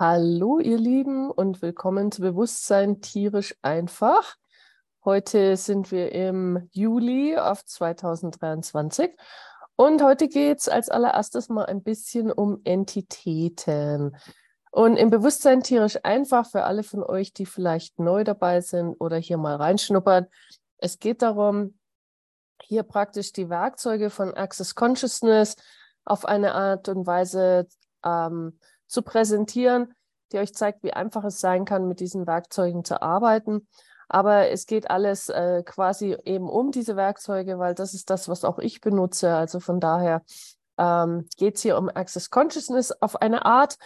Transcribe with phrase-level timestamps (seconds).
[0.00, 4.36] Hallo, ihr Lieben, und willkommen zu Bewusstsein tierisch einfach.
[5.04, 9.10] Heute sind wir im Juli auf 2023
[9.74, 14.16] und heute geht es als allererstes mal ein bisschen um Entitäten.
[14.70, 19.16] Und im Bewusstsein tierisch einfach für alle von euch, die vielleicht neu dabei sind oder
[19.16, 20.28] hier mal reinschnuppern.
[20.76, 21.76] Es geht darum,
[22.62, 25.56] hier praktisch die Werkzeuge von Access Consciousness
[26.04, 27.66] auf eine Art und Weise
[28.04, 29.94] ähm, zu präsentieren,
[30.32, 33.68] die euch zeigt, wie einfach es sein kann, mit diesen Werkzeugen zu arbeiten.
[34.08, 38.44] Aber es geht alles äh, quasi eben um diese Werkzeuge, weil das ist das, was
[38.44, 39.34] auch ich benutze.
[39.34, 40.22] Also von daher
[40.78, 43.76] ähm, geht es hier um Access Consciousness auf eine Art.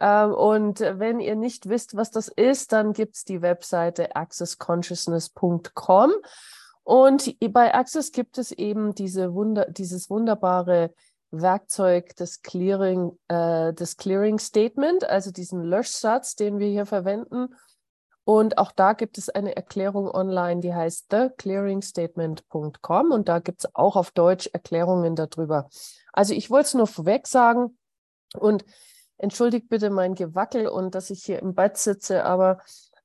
[0.00, 6.12] Ähm, und wenn ihr nicht wisst, was das ist, dann gibt es die Webseite accessconsciousness.com.
[6.84, 10.94] Und bei Access gibt es eben diese Wunder, dieses wunderbare
[11.30, 17.54] Werkzeug des Clearing, äh, des Clearing Statement, also diesen Löschsatz, den wir hier verwenden.
[18.24, 23.74] Und auch da gibt es eine Erklärung online, die heißt theclearingstatement.com und da gibt es
[23.74, 25.70] auch auf Deutsch Erklärungen darüber.
[26.12, 27.78] Also ich wollte es nur vorweg sagen
[28.34, 28.66] und
[29.16, 32.58] entschuldigt bitte mein Gewackel und dass ich hier im Bett sitze, aber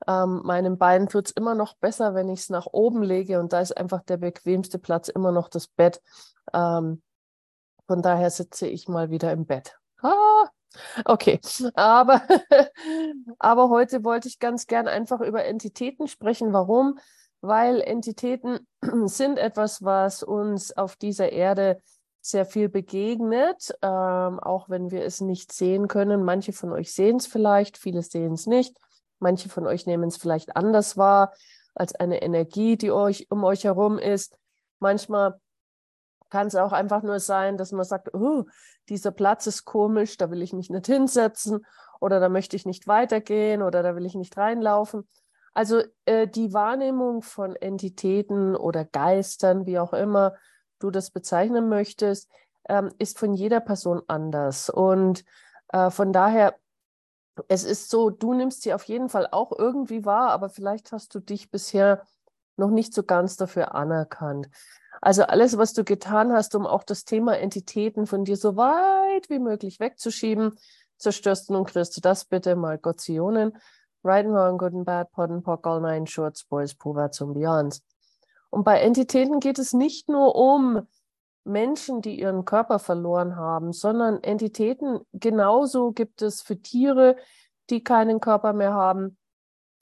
[0.07, 3.53] ähm, meinem Bein tut es immer noch besser, wenn ich es nach oben lege und
[3.53, 6.01] da ist einfach der bequemste Platz immer noch das Bett.
[6.53, 7.01] Ähm,
[7.87, 9.77] von daher sitze ich mal wieder im Bett.
[10.01, 10.47] Ah,
[11.05, 11.39] okay,
[11.75, 12.21] aber,
[13.39, 16.53] aber heute wollte ich ganz gern einfach über Entitäten sprechen.
[16.53, 16.99] Warum?
[17.41, 18.67] Weil Entitäten
[19.05, 21.81] sind etwas, was uns auf dieser Erde
[22.21, 26.23] sehr viel begegnet, ähm, auch wenn wir es nicht sehen können.
[26.23, 28.77] Manche von euch sehen es vielleicht, viele sehen es nicht.
[29.19, 31.33] Manche von euch nehmen es vielleicht anders wahr
[31.75, 34.37] als eine Energie, die euch um euch herum ist.
[34.79, 35.39] Manchmal
[36.33, 38.45] kann es auch einfach nur sein, dass man sagt, oh,
[38.89, 41.63] dieser Platz ist komisch, da will ich mich nicht hinsetzen
[42.01, 45.07] oder da möchte ich nicht weitergehen oder da will ich nicht reinlaufen.
[45.53, 50.33] Also äh, die Wahrnehmung von Entitäten oder Geistern, wie auch immer
[50.79, 52.31] du das bezeichnen möchtest,
[52.67, 54.71] ähm, ist von jeder Person anders.
[54.71, 55.23] Und
[55.67, 56.55] äh, von daher,
[57.47, 61.13] es ist so, du nimmst sie auf jeden Fall auch irgendwie wahr, aber vielleicht hast
[61.13, 62.01] du dich bisher
[62.57, 64.49] noch nicht so ganz dafür anerkannt.
[65.03, 69.29] Also alles, was du getan hast, um auch das Thema Entitäten von dir so weit
[69.29, 70.57] wie möglich wegzuschieben,
[70.97, 73.51] zerstörst du nun kriegst du das bitte mal Gottionen.
[74.05, 77.33] Right and wrong, good and bad, pod and pock, all nine shorts, boys, puberts und
[77.33, 77.83] beyonds.
[78.49, 80.87] Und bei Entitäten geht es nicht nur um
[81.43, 87.17] Menschen, die ihren Körper verloren haben, sondern Entitäten genauso gibt es für Tiere,
[87.69, 89.17] die keinen Körper mehr haben.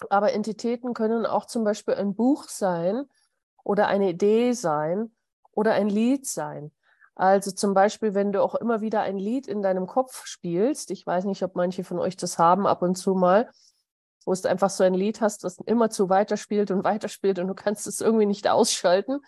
[0.10, 3.06] Aber Entitäten können auch zum Beispiel ein Buch sein,
[3.64, 5.12] oder eine Idee sein
[5.52, 6.72] oder ein Lied sein.
[7.16, 11.06] Also zum Beispiel, wenn du auch immer wieder ein Lied in deinem Kopf spielst, ich
[11.06, 13.50] weiß nicht, ob manche von euch das haben ab und zu mal,
[14.26, 17.54] wo du einfach so ein Lied hast, das immer zu weiterspielt und weiterspielt und du
[17.54, 19.20] kannst es irgendwie nicht ausschalten.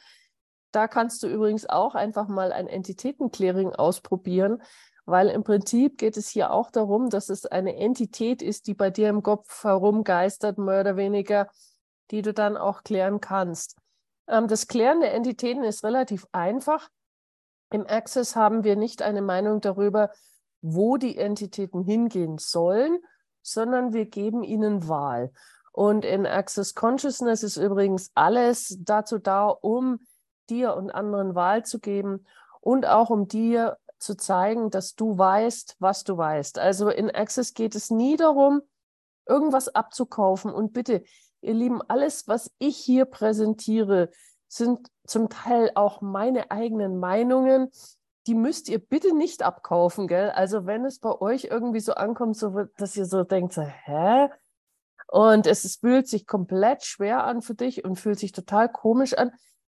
[0.71, 4.63] Da kannst du übrigens auch einfach mal ein Entitätenclearing ausprobieren,
[5.05, 8.89] weil im Prinzip geht es hier auch darum, dass es eine Entität ist, die bei
[8.89, 11.49] dir im Kopf herumgeistert, mehr oder weniger,
[12.09, 13.75] die du dann auch klären kannst.
[14.27, 16.89] Ähm, das Klären der Entitäten ist relativ einfach.
[17.71, 20.11] Im Access haben wir nicht eine Meinung darüber,
[20.61, 22.99] wo die Entitäten hingehen sollen,
[23.41, 25.31] sondern wir geben ihnen Wahl.
[25.71, 29.99] Und in Access Consciousness ist übrigens alles dazu da, um
[30.49, 32.25] dir und anderen Wahl zu geben
[32.61, 36.59] und auch um dir zu zeigen, dass du weißt, was du weißt.
[36.59, 38.61] Also in Access geht es nie darum,
[39.25, 40.53] irgendwas abzukaufen.
[40.53, 41.03] Und bitte,
[41.43, 44.09] Ihr Lieben, alles, was ich hier präsentiere,
[44.47, 47.69] sind zum Teil auch meine eigenen Meinungen.
[48.27, 50.29] Die müsst ihr bitte nicht abkaufen, gell?
[50.29, 54.29] Also wenn es bei euch irgendwie so ankommt, so, dass ihr so denkt, so, hä?
[55.07, 59.31] Und es, fühlt sich komplett schwer an für dich und fühlt sich total komisch an.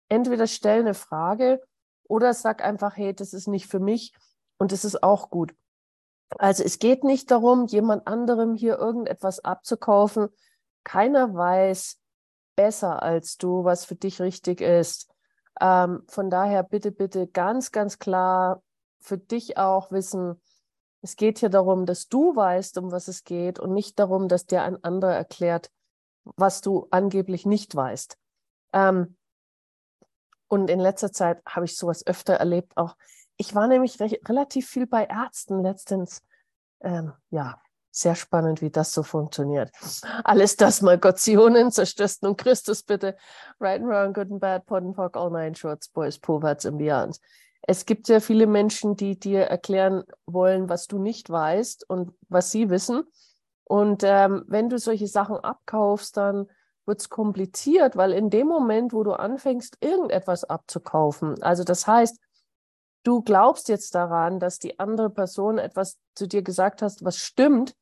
[0.08, 1.60] Entweder stell eine Frage
[2.04, 4.14] oder sag einfach, hey, das ist nicht für mich
[4.56, 5.54] und das ist auch gut.
[6.38, 10.28] Also es geht nicht darum, jemand anderem hier irgendetwas abzukaufen,
[10.84, 11.98] keiner weiß
[12.56, 15.08] besser als du, was für dich richtig ist.
[15.60, 18.62] Ähm, von daher bitte, bitte ganz, ganz klar
[19.00, 20.40] für dich auch wissen,
[21.00, 24.46] es geht hier darum, dass du weißt, um was es geht und nicht darum, dass
[24.46, 25.70] dir ein anderer erklärt,
[26.24, 28.18] was du angeblich nicht weißt.
[28.72, 29.16] Ähm,
[30.48, 32.76] und in letzter Zeit habe ich sowas öfter erlebt.
[32.76, 32.96] Auch
[33.36, 36.22] ich war nämlich relativ viel bei Ärzten letztens.
[36.80, 37.60] Ähm, ja,
[37.90, 39.70] sehr spannend, wie das so funktioniert.
[40.24, 43.16] Alles das mal Gottsionen, zerstörst nun Christus bitte.
[43.60, 46.78] Right and wrong, good and bad, pot and pock, all nine shorts, boys, poverts and
[46.78, 47.18] beyond.
[47.62, 52.50] Es gibt sehr viele Menschen, die dir erklären wollen, was du nicht weißt und was
[52.50, 53.04] sie wissen.
[53.64, 56.46] Und ähm, wenn du solche Sachen abkaufst, dann
[56.86, 62.18] wird es kompliziert, weil in dem Moment, wo du anfängst, irgendetwas abzukaufen, also das heißt,
[63.02, 67.74] du glaubst jetzt daran, dass die andere Person etwas zu dir gesagt hast, was stimmt,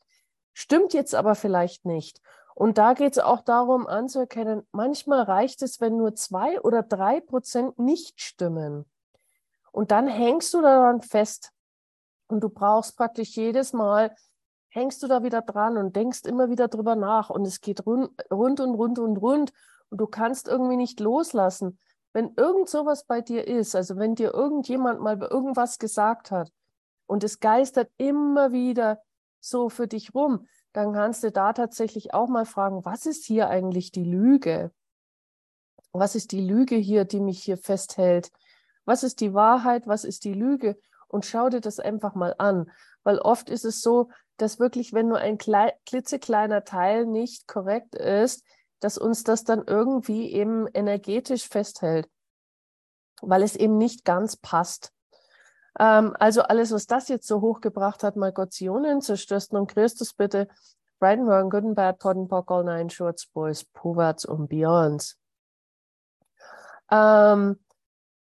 [0.57, 2.23] stimmt jetzt aber vielleicht nicht.
[2.55, 7.21] Und da geht es auch darum anzuerkennen, manchmal reicht es, wenn nur zwei oder drei
[7.21, 8.87] Prozent nicht stimmen.
[9.71, 11.53] Und dann hängst du daran fest.
[12.29, 14.17] Und du brauchst praktisch jedes Mal,
[14.71, 17.29] hängst du da wieder dran und denkst immer wieder drüber nach.
[17.29, 19.53] Und es geht rund, rund und rund und rund.
[19.91, 21.79] Und du kannst irgendwie nicht loslassen.
[22.15, 26.51] Wenn irgend sowas bei dir ist, also wenn dir irgendjemand mal irgendwas gesagt hat
[27.07, 29.03] und es geistert immer wieder
[29.41, 33.49] so für dich rum, dann kannst du da tatsächlich auch mal fragen, was ist hier
[33.49, 34.73] eigentlich die Lüge?
[35.93, 38.31] Was ist die Lüge hier, die mich hier festhält?
[38.85, 39.87] Was ist die Wahrheit?
[39.87, 40.79] Was ist die Lüge?
[41.09, 42.71] Und schau dir das einfach mal an.
[43.05, 48.45] Weil oft ist es so, dass wirklich, wenn nur ein klitzekleiner Teil nicht korrekt ist,
[48.81, 52.09] dass uns das dann irgendwie eben energetisch festhält,
[53.23, 54.93] weil es eben nicht ganz passt.
[55.79, 60.49] Ähm, also alles, was das jetzt so hochgebracht hat, mal Gottsionen, zerstörst nun Christus bitte,
[61.01, 64.49] Right and Wrong, Good and Bad, Pod and Pock, All Nine Shorts, Boys, Poverts und
[64.49, 65.19] Beyonds.
[66.91, 67.59] Ähm,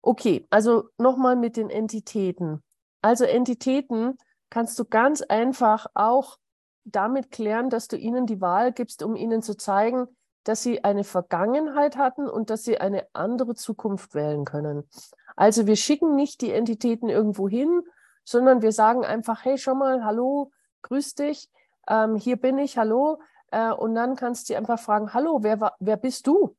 [0.03, 2.63] okay, also nochmal mit den Entitäten.
[3.01, 4.19] Also Entitäten
[4.51, 6.37] kannst du ganz einfach auch
[6.85, 10.07] damit klären, dass du ihnen die Wahl gibst, um ihnen zu zeigen,
[10.49, 14.89] dass sie eine Vergangenheit hatten und dass sie eine andere Zukunft wählen können.
[15.37, 17.83] Also wir schicken nicht die Entitäten irgendwo hin,
[18.25, 20.51] sondern wir sagen einfach, hey, schau mal, hallo,
[20.83, 21.51] grüß dich,
[21.87, 23.21] ähm, hier bin ich, hallo.
[23.51, 26.57] Äh, und dann kannst du einfach fragen, hallo, wer, wer bist du?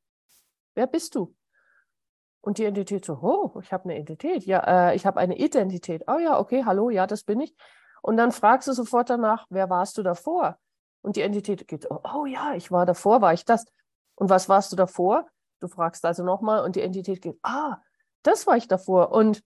[0.75, 1.35] Wer bist du?
[2.41, 4.45] Und die Entität so, oh, ich habe eine Identität.
[4.45, 6.03] Ja, äh, ich habe eine Identität.
[6.07, 7.55] Oh ja, okay, hallo, ja, das bin ich.
[8.03, 10.57] Und dann fragst du sofort danach, wer warst du davor?
[11.01, 13.65] Und die Entität geht, oh, oh ja, ich war davor, war ich das.
[14.19, 15.27] Und was warst du davor?
[15.61, 17.77] Du fragst also nochmal und die Entität geht, ah,
[18.23, 19.11] das war ich davor.
[19.11, 19.41] Und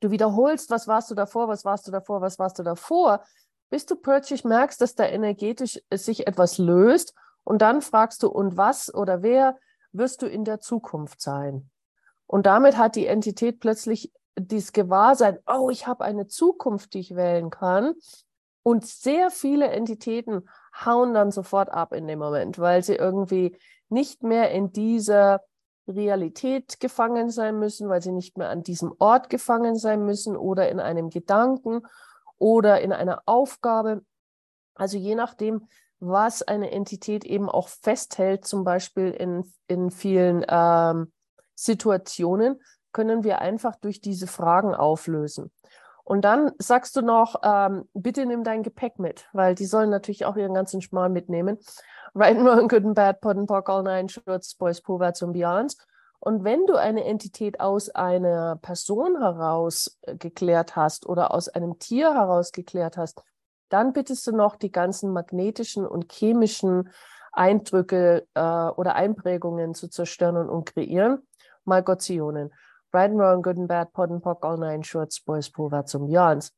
[0.00, 3.24] du wiederholst, was warst du davor, was warst du davor, was warst du davor,
[3.70, 7.14] bis du plötzlich merkst, dass da energetisch sich etwas löst.
[7.42, 9.56] Und dann fragst du, und was oder wer
[9.92, 11.70] wirst du in der Zukunft sein?
[12.26, 17.16] Und damit hat die Entität plötzlich dieses Gewahrsein, oh, ich habe eine Zukunft, die ich
[17.16, 17.94] wählen kann.
[18.62, 20.48] Und sehr viele Entitäten
[20.84, 23.56] hauen dann sofort ab in dem Moment, weil sie irgendwie
[23.88, 25.40] nicht mehr in dieser
[25.88, 30.68] Realität gefangen sein müssen, weil sie nicht mehr an diesem Ort gefangen sein müssen oder
[30.68, 31.82] in einem Gedanken
[32.38, 34.04] oder in einer Aufgabe.
[34.74, 35.68] Also je nachdem,
[36.00, 41.12] was eine Entität eben auch festhält, zum Beispiel in, in vielen ähm,
[41.54, 42.60] Situationen,
[42.92, 45.50] können wir einfach durch diese Fragen auflösen.
[46.06, 50.24] Und dann sagst du noch, ähm, bitte nimm dein Gepäck mit, weil die sollen natürlich
[50.24, 51.58] auch ihren ganzen Schmarrn mitnehmen.
[52.14, 55.32] Right and Wrong, Good and Bad, Pod and Pock, All Nine Shorts, Boys, Poverts und
[55.32, 55.76] Beyonds.
[56.20, 61.80] Und wenn du eine Entität aus einer Person heraus äh, geklärt hast oder aus einem
[61.80, 63.24] Tier heraus geklärt hast,
[63.68, 66.88] dann bittest du noch die ganzen magnetischen und chemischen
[67.32, 71.26] Eindrücke äh, oder Einprägungen zu zerstören und, kreieren.
[71.64, 72.52] Malgozionen.
[72.92, 76.06] Right and Wrong, Good and Bad, Pod and Pock, All Nine Shorts, Boys, Poverts und
[76.06, 76.52] Beyonds.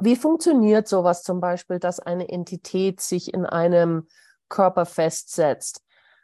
[0.00, 4.08] Wie funktioniert sowas zum Beispiel, dass eine Entität sich in einem
[4.48, 5.82] Körper festsetzt?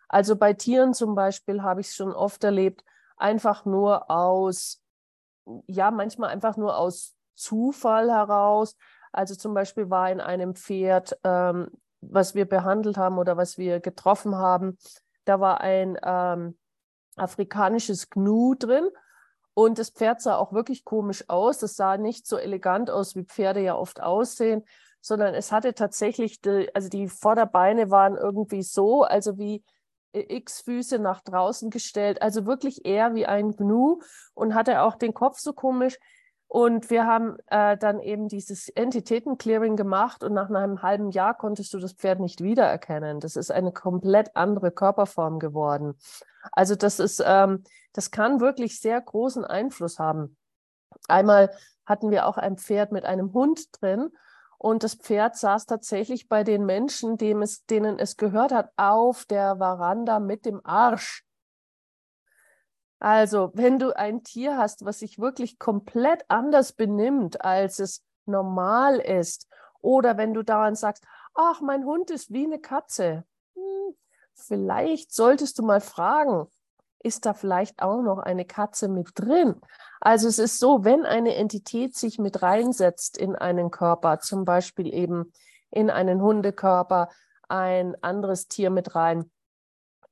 [0.09, 2.85] Also bei Tieren zum Beispiel habe ich es schon oft erlebt,
[3.17, 4.83] einfach nur aus,
[5.69, 8.77] ja, manchmal einfach nur aus Zufall heraus.
[9.13, 11.71] Also zum Beispiel war in einem Pferd, ähm,
[12.01, 14.79] was wir behandelt haben oder was wir getroffen haben,
[15.25, 16.59] da war ein ähm,
[17.21, 18.89] afrikanisches Gnu drin.
[19.55, 21.59] Und das Pferd sah auch wirklich komisch aus.
[21.59, 24.65] Das sah nicht so elegant aus, wie Pferde ja oft aussehen,
[25.01, 29.65] sondern es hatte tatsächlich, die, also die Vorderbeine waren irgendwie so, also wie
[30.13, 34.01] x Füße nach draußen gestellt, also wirklich eher wie ein Gnu
[34.35, 35.99] und hatte auch den Kopf so komisch.
[36.53, 41.73] Und wir haben äh, dann eben dieses Entitäten-Clearing gemacht und nach einem halben Jahr konntest
[41.73, 43.21] du das Pferd nicht wiedererkennen.
[43.21, 45.95] Das ist eine komplett andere Körperform geworden.
[46.51, 50.37] Also das ist, ähm, das kann wirklich sehr großen Einfluss haben.
[51.07, 51.53] Einmal
[51.87, 54.11] hatten wir auch ein Pferd mit einem Hund drin
[54.59, 59.59] und das Pferd saß tatsächlich bei den Menschen, es, denen es gehört hat, auf der
[59.59, 61.25] Veranda mit dem Arsch.
[63.01, 68.99] Also, wenn du ein Tier hast, was sich wirklich komplett anders benimmt, als es normal
[68.99, 69.49] ist,
[69.81, 71.05] oder wenn du dauernd sagst,
[71.35, 73.97] ach, mein Hund ist wie eine Katze, hm,
[74.35, 76.47] vielleicht solltest du mal fragen,
[77.03, 79.59] ist da vielleicht auch noch eine Katze mit drin?
[80.01, 84.93] Also es ist so, wenn eine Entität sich mit reinsetzt in einen Körper, zum Beispiel
[84.93, 85.33] eben
[85.71, 87.09] in einen Hundekörper
[87.49, 89.31] ein anderes Tier mit rein,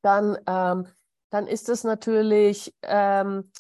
[0.01, 0.89] dann, ähm,
[1.31, 3.51] dann ist es natürlich, ähm,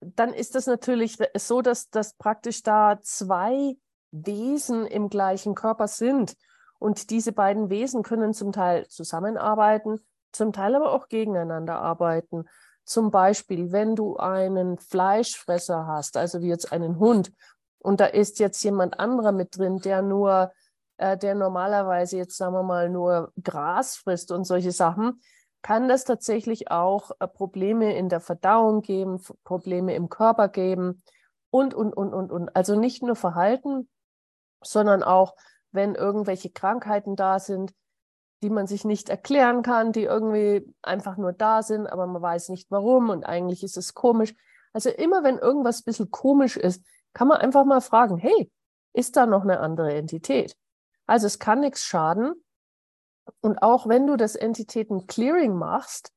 [0.00, 3.76] dann ist es natürlich so, dass, dass praktisch da zwei
[4.10, 6.36] Wesen im gleichen Körper sind.
[6.78, 10.00] Und diese beiden Wesen können zum Teil zusammenarbeiten,
[10.32, 12.44] zum Teil aber auch gegeneinander arbeiten.
[12.84, 17.32] Zum Beispiel, wenn du einen Fleischfresser hast, also wie jetzt einen Hund,
[17.80, 20.52] und da ist jetzt jemand anderer mit drin, der nur,
[20.96, 25.20] äh, der normalerweise jetzt, sagen wir mal, nur Gras frisst und solche Sachen,
[25.62, 31.02] kann das tatsächlich auch äh, Probleme in der Verdauung geben, Probleme im Körper geben
[31.50, 32.54] und, und, und, und, und.
[32.56, 33.88] Also nicht nur Verhalten,
[34.62, 35.34] sondern auch,
[35.70, 37.74] wenn irgendwelche Krankheiten da sind,
[38.42, 42.50] die man sich nicht erklären kann, die irgendwie einfach nur da sind, aber man weiß
[42.50, 44.34] nicht warum und eigentlich ist es komisch.
[44.72, 48.50] Also immer wenn irgendwas ein bisschen komisch ist, kann man einfach mal fragen, hey,
[48.92, 50.56] ist da noch eine andere Entität?
[51.06, 52.32] Also es kann nichts schaden.
[53.40, 56.12] Und auch wenn du das Entitäten-Clearing machst,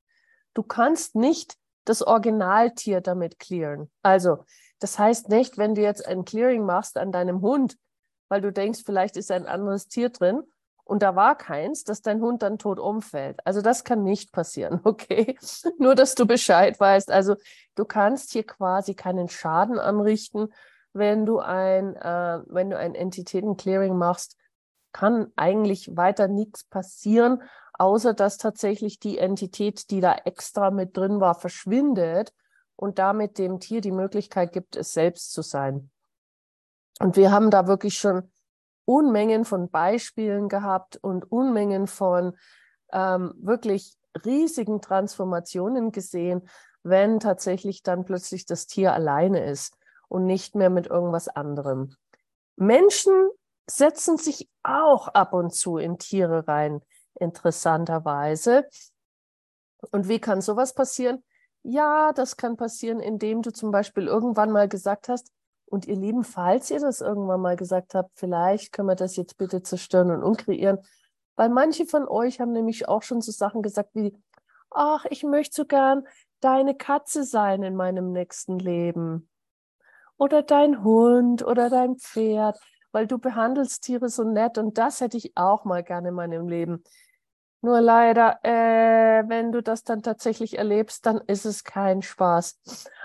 [0.53, 3.89] du kannst nicht das Originaltier damit clearen.
[4.03, 4.45] Also
[4.79, 7.77] das heißt nicht, wenn du jetzt ein Clearing machst an deinem Hund,
[8.29, 10.43] weil du denkst, vielleicht ist ein anderes Tier drin
[10.83, 13.39] und da war keins, dass dein Hund dann tot umfällt.
[13.45, 15.37] Also das kann nicht passieren, okay?
[15.77, 17.11] Nur, dass du Bescheid weißt.
[17.11, 17.35] Also
[17.75, 20.53] du kannst hier quasi keinen Schaden anrichten,
[20.93, 24.35] wenn du ein, äh, wenn du ein Entitäten-Clearing machst,
[24.93, 27.41] kann eigentlich weiter nichts passieren,
[27.73, 32.33] außer dass tatsächlich die Entität, die da extra mit drin war, verschwindet
[32.75, 35.89] und damit dem Tier die Möglichkeit gibt, es selbst zu sein.
[36.99, 38.31] Und wir haben da wirklich schon
[38.85, 42.37] Unmengen von Beispielen gehabt und Unmengen von
[42.91, 46.47] ähm, wirklich riesigen Transformationen gesehen,
[46.83, 51.95] wenn tatsächlich dann plötzlich das Tier alleine ist und nicht mehr mit irgendwas anderem.
[52.55, 53.29] Menschen
[53.69, 56.81] setzen sich auch ab und zu in Tiere rein,
[57.19, 58.67] interessanterweise.
[59.91, 61.23] Und wie kann sowas passieren?
[61.63, 65.31] Ja, das kann passieren, indem du zum Beispiel irgendwann mal gesagt hast,
[65.71, 69.37] und ihr Lieben, falls ihr das irgendwann mal gesagt habt, vielleicht können wir das jetzt
[69.37, 70.79] bitte zerstören und umkreieren,
[71.37, 74.13] weil manche von euch haben nämlich auch schon so Sachen gesagt wie,
[74.69, 76.05] ach, ich möchte so gern
[76.41, 79.29] deine Katze sein in meinem nächsten Leben.
[80.17, 82.59] Oder dein Hund oder dein Pferd,
[82.91, 86.47] weil du behandelst Tiere so nett und das hätte ich auch mal gerne in meinem
[86.47, 86.83] Leben.
[87.63, 92.59] Nur leider, äh, wenn du das dann tatsächlich erlebst, dann ist es kein Spaß.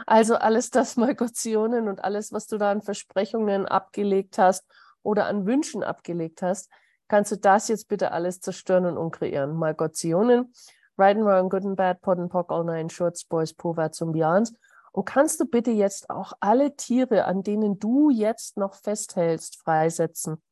[0.06, 4.64] Also alles das Malgotionen und alles, was du da an Versprechungen abgelegt hast
[5.02, 6.70] oder an Wünschen abgelegt hast,
[7.06, 9.54] kannst du das jetzt bitte alles zerstören und umkreieren.
[9.56, 10.52] Malgotionen,
[10.96, 14.12] Right and Wrong, Good and Bad, Pod and Pock, All Nine Shorts, Boys, Povats und
[14.12, 14.54] Beyonds.
[14.96, 20.42] Und kannst du bitte jetzt auch alle Tiere, an denen du jetzt noch festhältst, freisetzen?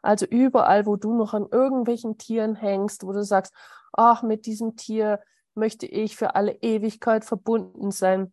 [0.00, 3.52] Also überall, wo du noch an irgendwelchen Tieren hängst, wo du sagst,
[3.92, 5.18] ach, mit diesem Tier
[5.56, 8.32] möchte ich für alle Ewigkeit verbunden sein.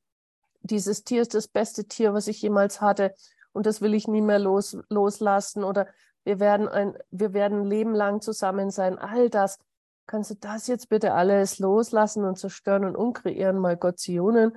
[0.62, 3.16] Dieses Tier ist das beste Tier, was ich jemals hatte
[3.52, 5.88] und das will ich nie mehr los, loslassen oder
[6.24, 9.00] wir werden ein, wir werden ein Leben lang zusammen sein.
[9.00, 9.58] All das.
[10.06, 14.56] Kannst du das jetzt bitte alles loslassen und zerstören und umkreieren, mal Gottionen?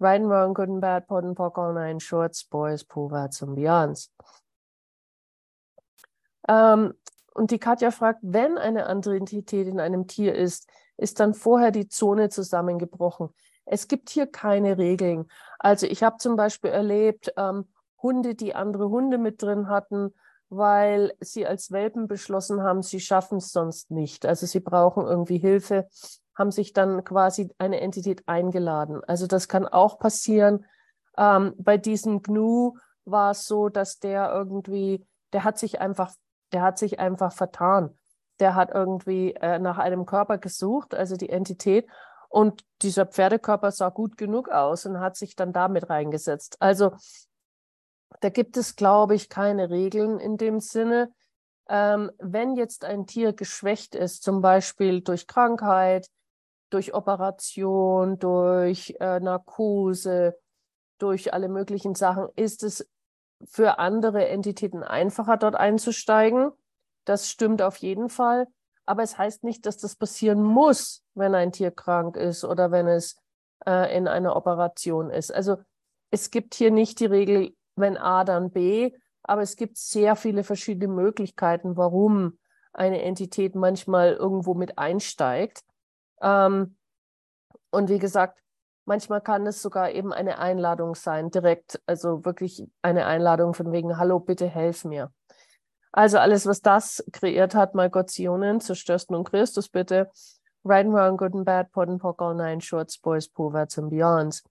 [0.00, 3.56] Right and Wrong, Good and Bad, Pod and Pock, All Nine Shorts, Boys, Povats und
[3.56, 4.12] Beyonds.
[6.48, 6.94] Ähm,
[7.34, 11.70] und die Katja fragt, wenn eine andere Entität in einem Tier ist, ist dann vorher
[11.70, 13.28] die Zone zusammengebrochen.
[13.64, 15.26] Es gibt hier keine Regeln.
[15.58, 17.68] Also ich habe zum Beispiel erlebt, ähm,
[18.02, 20.14] Hunde, die andere Hunde mit drin hatten,
[20.48, 24.24] weil sie als Welpen beschlossen haben, sie schaffen es sonst nicht.
[24.24, 25.88] Also sie brauchen irgendwie Hilfe,
[26.38, 29.02] haben sich dann quasi eine Entität eingeladen.
[29.06, 30.64] Also das kann auch passieren.
[31.16, 36.14] Ähm, bei diesem Gnu war es so, dass der irgendwie, der hat sich einfach
[36.52, 37.96] der hat sich einfach vertan.
[38.40, 41.88] Der hat irgendwie äh, nach einem Körper gesucht, also die Entität,
[42.30, 46.56] und dieser Pferdekörper sah gut genug aus und hat sich dann damit reingesetzt.
[46.60, 46.92] Also
[48.20, 51.10] da gibt es, glaube ich, keine Regeln in dem Sinne.
[51.70, 56.08] Ähm, wenn jetzt ein Tier geschwächt ist, zum Beispiel durch Krankheit,
[56.70, 60.38] durch Operation, durch äh, Narkose,
[60.98, 62.88] durch alle möglichen Sachen, ist es
[63.44, 66.50] für andere Entitäten einfacher, dort einzusteigen.
[67.04, 68.46] Das stimmt auf jeden Fall.
[68.84, 72.86] Aber es heißt nicht, dass das passieren muss, wenn ein Tier krank ist oder wenn
[72.86, 73.16] es
[73.66, 75.32] äh, in einer Operation ist.
[75.32, 75.58] Also
[76.10, 80.42] es gibt hier nicht die Regel, wenn A, dann B, aber es gibt sehr viele
[80.42, 82.38] verschiedene Möglichkeiten, warum
[82.72, 85.62] eine Entität manchmal irgendwo mit einsteigt.
[86.20, 86.76] Ähm,
[87.70, 88.40] und wie gesagt,
[88.88, 93.98] Manchmal kann es sogar eben eine Einladung sein, direkt, also wirklich eine Einladung von wegen,
[93.98, 95.12] hallo, bitte helf mir.
[95.92, 100.10] Also alles, was das kreiert hat, Malgotionen, zerstörst nun Christus bitte.
[100.64, 103.90] Right and Wrong, Good and Bad, Pot and Pock, All Nine, Shorts, Boys, Poverts and
[103.90, 104.42] Beyonds.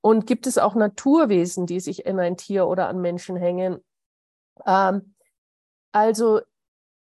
[0.00, 3.84] Und gibt es auch Naturwesen, die sich in ein Tier oder an Menschen hängen?
[4.66, 5.14] Ähm,
[5.92, 6.40] also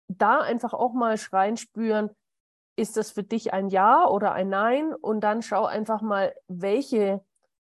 [0.08, 2.08] da einfach auch mal schreien spüren,
[2.80, 4.94] ist das für dich ein Ja oder ein Nein?
[4.94, 7.22] Und dann schau einfach mal, welche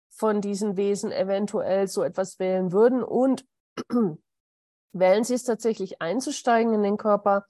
[0.08, 3.46] von diesen Wesen eventuell so etwas wählen würden und
[4.92, 7.46] wählen sie es tatsächlich einzusteigen in den Körper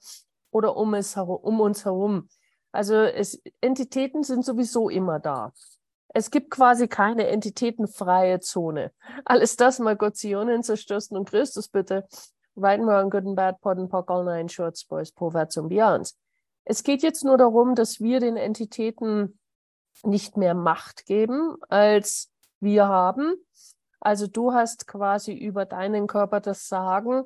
[0.51, 2.29] oder um, es um uns herum.
[2.71, 5.53] Also es, Entitäten sind sowieso immer da.
[6.09, 8.91] Es gibt quasi keine entitätenfreie Zone.
[9.25, 12.07] Alles das, mal Gottzionen, Zerstörsten und Christus bitte.
[12.55, 15.69] Right and Wrong, Good and Bad, Pot and Pock, All Nine, Shorts, Boys, Poverts und
[15.69, 16.17] Beyonds.
[16.65, 19.39] Es geht jetzt nur darum, dass wir den Entitäten
[20.03, 23.35] nicht mehr Macht geben, als wir haben.
[23.99, 27.23] Also du hast quasi über deinen Körper das Sagen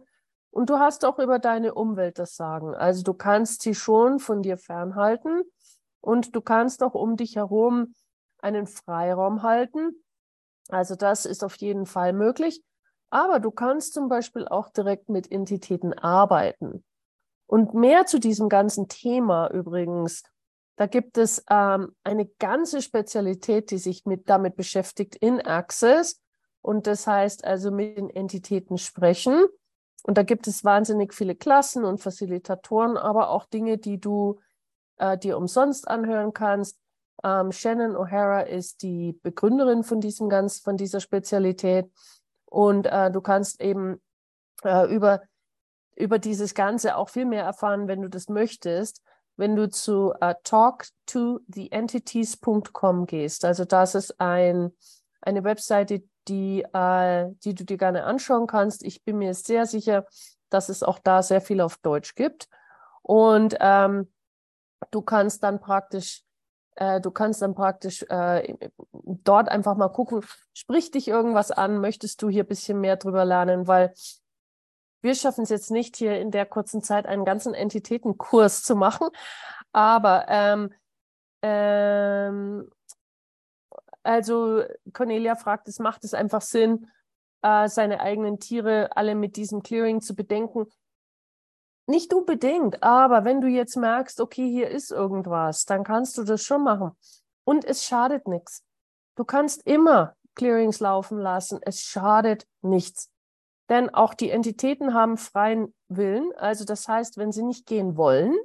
[0.52, 2.76] und du hast auch über deine Umwelt das Sagen.
[2.76, 5.44] Also du kannst sie schon von dir fernhalten
[6.02, 7.94] und du kannst auch um dich herum
[8.40, 10.04] einen Freiraum halten.
[10.70, 12.64] Also das ist auf jeden Fall möglich.
[13.10, 16.84] Aber du kannst zum Beispiel auch direkt mit Entitäten arbeiten.
[17.48, 20.24] Und mehr zu diesem ganzen Thema übrigens,
[20.76, 26.22] da gibt es ähm, eine ganze Spezialität, die sich mit, damit beschäftigt in Access.
[26.62, 29.46] Und das heißt also mit den Entitäten sprechen.
[30.04, 34.40] Und da gibt es wahnsinnig viele Klassen und Facilitatoren, aber auch Dinge, die du
[34.98, 36.78] äh, dir umsonst anhören kannst.
[37.24, 41.92] Ähm, Shannon O'Hara ist die Begründerin von diesem ganz, von dieser Spezialität.
[42.46, 44.02] Und äh, du kannst eben
[44.64, 45.22] äh, über,
[45.98, 49.02] über dieses Ganze auch viel mehr erfahren, wenn du das möchtest,
[49.36, 53.44] wenn du zu äh, talktotheentities.com gehst.
[53.46, 54.72] Also das ist ein,
[55.22, 58.84] eine Webseite, die, äh, die du dir gerne anschauen kannst.
[58.84, 60.06] Ich bin mir sehr sicher,
[60.50, 62.48] dass es auch da sehr viel auf Deutsch gibt.
[63.02, 64.12] Und ähm,
[64.92, 66.22] du kannst dann praktisch
[66.76, 68.56] äh, du kannst dann praktisch äh,
[69.04, 73.26] dort einfach mal gucken, spricht dich irgendwas an, möchtest du hier ein bisschen mehr drüber
[73.26, 73.96] lernen, weil
[75.02, 79.10] wir schaffen es jetzt nicht, hier in der kurzen Zeit einen ganzen Entitätenkurs zu machen,
[79.72, 80.74] aber ähm,
[81.42, 82.70] ähm,
[84.04, 86.88] also Cornelia fragt, es macht es einfach Sinn,
[87.42, 90.66] äh, seine eigenen Tiere alle mit diesem Clearing zu bedenken.
[91.88, 96.44] Nicht unbedingt, aber wenn du jetzt merkst, okay, hier ist irgendwas, dann kannst du das
[96.44, 96.92] schon machen.
[97.46, 98.64] Und es schadet nichts.
[99.16, 101.60] Du kannst immer Clearings laufen lassen.
[101.62, 103.10] Es schadet nichts.
[103.70, 106.32] Denn auch die Entitäten haben freien Willen.
[106.38, 108.36] Also das heißt, wenn sie nicht gehen wollen,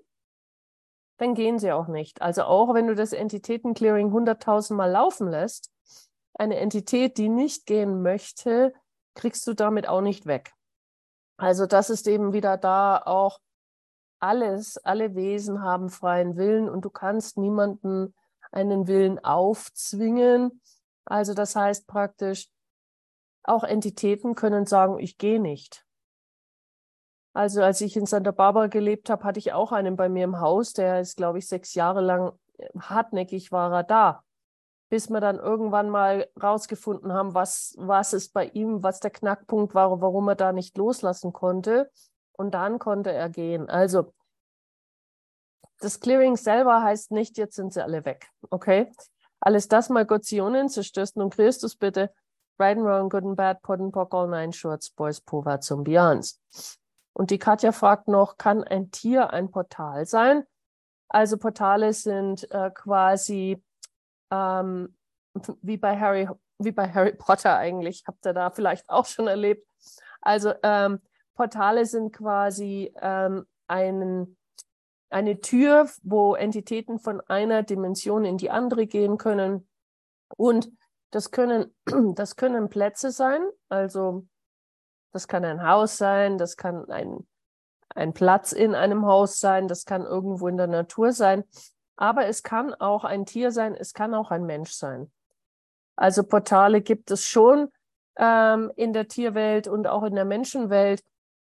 [1.19, 2.21] dann gehen sie auch nicht.
[2.21, 5.71] Also auch wenn du das Entitätenclearing 100.000 Mal laufen lässt,
[6.35, 8.75] eine Entität, die nicht gehen möchte,
[9.15, 10.53] kriegst du damit auch nicht weg.
[11.37, 13.39] Also das ist eben wieder da auch
[14.19, 18.15] alles, alle Wesen haben freien Willen und du kannst niemanden
[18.53, 20.61] einen Willen aufzwingen.
[21.05, 22.49] Also das heißt praktisch,
[23.45, 25.85] auch Entitäten können sagen, ich gehe nicht.
[27.35, 30.41] Also als ich in Santa Barbara gelebt habe, hatte ich auch einen bei mir im
[30.41, 32.33] Haus, der ist, glaube ich, sechs Jahre lang
[32.79, 34.23] hartnäckig war er da
[34.93, 39.75] bis wir dann irgendwann mal rausgefunden haben, was, was ist bei ihm, was der Knackpunkt
[39.75, 41.91] war, warum er da nicht loslassen konnte.
[42.33, 43.71] Und dann konnte er gehen.
[43.71, 44.13] Also
[45.81, 48.29] das Clearing selber heißt nicht, jetzt sind sie alle weg.
[48.51, 48.93] Okay?
[49.41, 52.13] Alles das mal Gottionen, zerstörst nun Christus bitte.
[52.59, 56.41] Right and wrong, good and bad, pot and pock, all nine shorts, boys, pova, zombians.
[57.15, 60.45] Und die Katja fragt noch, kann ein Tier ein Portal sein?
[61.09, 63.62] Also Portale sind äh, quasi
[64.31, 64.95] ähm,
[65.62, 69.67] wie bei Harry, wie bei Harry Potter eigentlich, habt ihr da vielleicht auch schon erlebt.
[70.21, 71.01] Also ähm,
[71.35, 74.37] Portale sind quasi ähm, einen,
[75.11, 79.69] eine Tür, wo Entitäten von einer Dimension in die andere gehen können.
[80.37, 80.71] Und
[81.12, 81.72] das können,
[82.14, 84.27] das können Plätze sein, also
[85.12, 87.29] das kann ein Haus sein, das kann ein,
[87.94, 91.44] ein Platz in einem Haus sein, das kann irgendwo in der Natur sein.
[91.96, 95.12] Aber es kann auch ein Tier sein, es kann auch ein Mensch sein.
[95.94, 97.70] Also Portale gibt es schon
[98.16, 101.05] ähm, in der Tierwelt und auch in der Menschenwelt.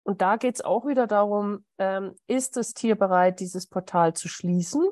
[0.03, 4.29] Und da geht es auch wieder darum, ähm, ist das Tier bereit, dieses Portal zu
[4.29, 4.89] schließen?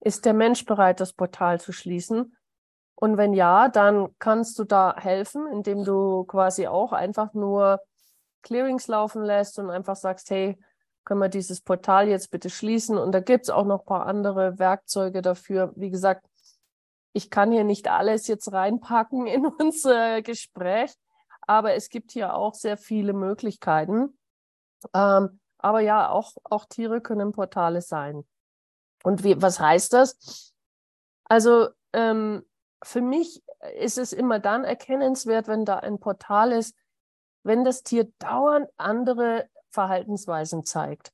[0.00, 2.36] Ist der Mensch bereit, das Portal zu schließen?
[2.96, 7.80] Und wenn ja, dann kannst du da helfen, indem du quasi auch einfach nur
[8.42, 10.58] Clearings laufen lässt und einfach sagst, hey,
[11.04, 12.98] können wir dieses Portal jetzt bitte schließen.
[12.98, 15.72] Und da gibt es auch noch ein paar andere Werkzeuge dafür.
[15.76, 16.26] Wie gesagt,
[17.12, 20.92] ich kann hier nicht alles jetzt reinpacken in unser Gespräch,
[21.42, 24.18] aber es gibt hier auch sehr viele Möglichkeiten.
[24.94, 28.24] Ähm, aber ja, auch, auch Tiere können Portale sein.
[29.04, 30.54] Und wie, was heißt das?
[31.24, 32.44] Also ähm,
[32.82, 33.42] für mich
[33.78, 36.76] ist es immer dann erkennenswert, wenn da ein Portal ist,
[37.42, 41.12] wenn das Tier dauernd andere Verhaltensweisen zeigt.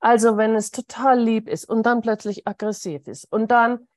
[0.00, 3.88] Also wenn es total lieb ist und dann plötzlich aggressiv ist und dann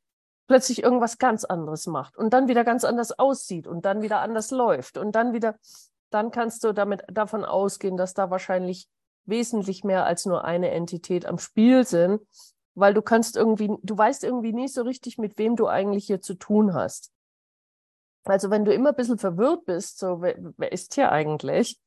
[0.47, 4.49] plötzlich irgendwas ganz anderes macht und dann wieder ganz anders aussieht und dann wieder anders
[4.49, 5.55] läuft und dann wieder,
[6.09, 8.87] dann kannst du damit davon ausgehen, dass da wahrscheinlich
[9.25, 12.21] wesentlich mehr als nur eine Entität am Spiel sind,
[12.75, 16.21] weil du kannst irgendwie, du weißt irgendwie nie so richtig, mit wem du eigentlich hier
[16.21, 17.11] zu tun hast.
[18.25, 21.79] Also wenn du immer ein bisschen verwirrt bist, so wer, wer ist hier eigentlich,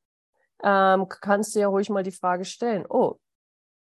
[0.63, 3.19] ähm, kannst du ja ruhig mal die Frage stellen, oh,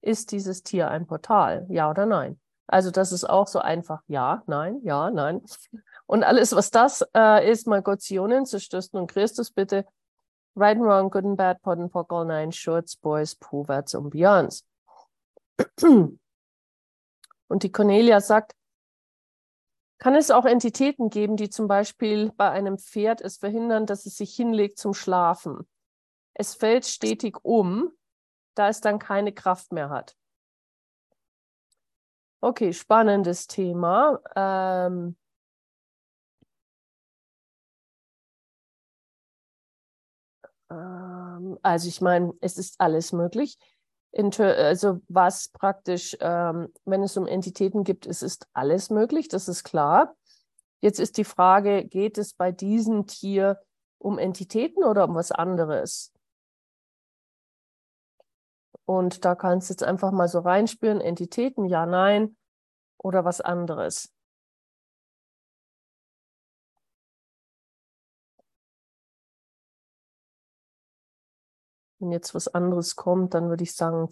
[0.00, 1.66] ist dieses Tier ein Portal?
[1.68, 2.40] Ja oder nein?
[2.68, 5.42] Also das ist auch so einfach ja, nein, ja, nein.
[6.06, 9.86] Und alles, was das äh, ist, Malgotionen, zerstörst und Christus bitte,
[10.56, 14.10] right and wrong, good and bad, pot and pock, all nine, shorts, boys, Poverts und
[14.10, 14.64] Beyonds.
[17.48, 18.54] Und die Cornelia sagt,
[19.98, 24.16] kann es auch Entitäten geben, die zum Beispiel bei einem Pferd es verhindern, dass es
[24.16, 25.66] sich hinlegt zum Schlafen.
[26.34, 27.90] Es fällt stetig um,
[28.54, 30.16] da es dann keine Kraft mehr hat.
[32.42, 34.20] Okay, spannendes Thema.
[34.36, 35.16] Ähm,
[40.70, 43.58] ähm, also ich meine, es ist alles möglich
[44.18, 49.64] also was praktisch, ähm, wenn es um Entitäten gibt, es ist alles möglich, das ist
[49.64, 50.16] klar.
[50.80, 53.60] Jetzt ist die Frage, geht es bei diesem Tier
[53.98, 56.12] um Entitäten oder um was anderes?
[58.86, 62.36] Und da kannst du jetzt einfach mal so reinspüren, Entitäten, ja, nein,
[62.98, 64.15] oder was anderes.
[71.98, 74.08] Wenn jetzt was anderes kommt, dann würde ich sagen,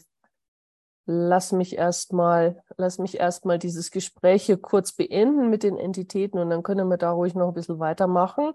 [1.07, 6.51] lass mich erstmal, lass mich erstmal dieses Gespräch hier kurz beenden mit den Entitäten und
[6.51, 8.53] dann können wir da ruhig noch ein bisschen weitermachen.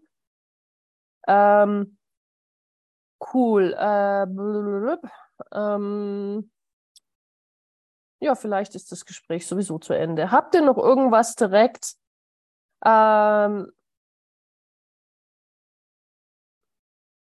[1.28, 1.98] Ähm,
[3.34, 3.76] cool.
[3.78, 4.26] Äh,
[5.54, 6.52] ähm,
[8.22, 10.32] ja, vielleicht ist das Gespräch sowieso zu Ende.
[10.32, 11.96] Habt ihr noch irgendwas direkt?
[12.84, 13.72] Ähm,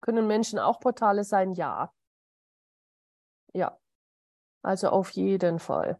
[0.01, 1.53] Können Menschen auch Portale sein?
[1.53, 1.93] Ja.
[3.53, 3.77] Ja.
[4.63, 5.99] Also auf jeden Fall.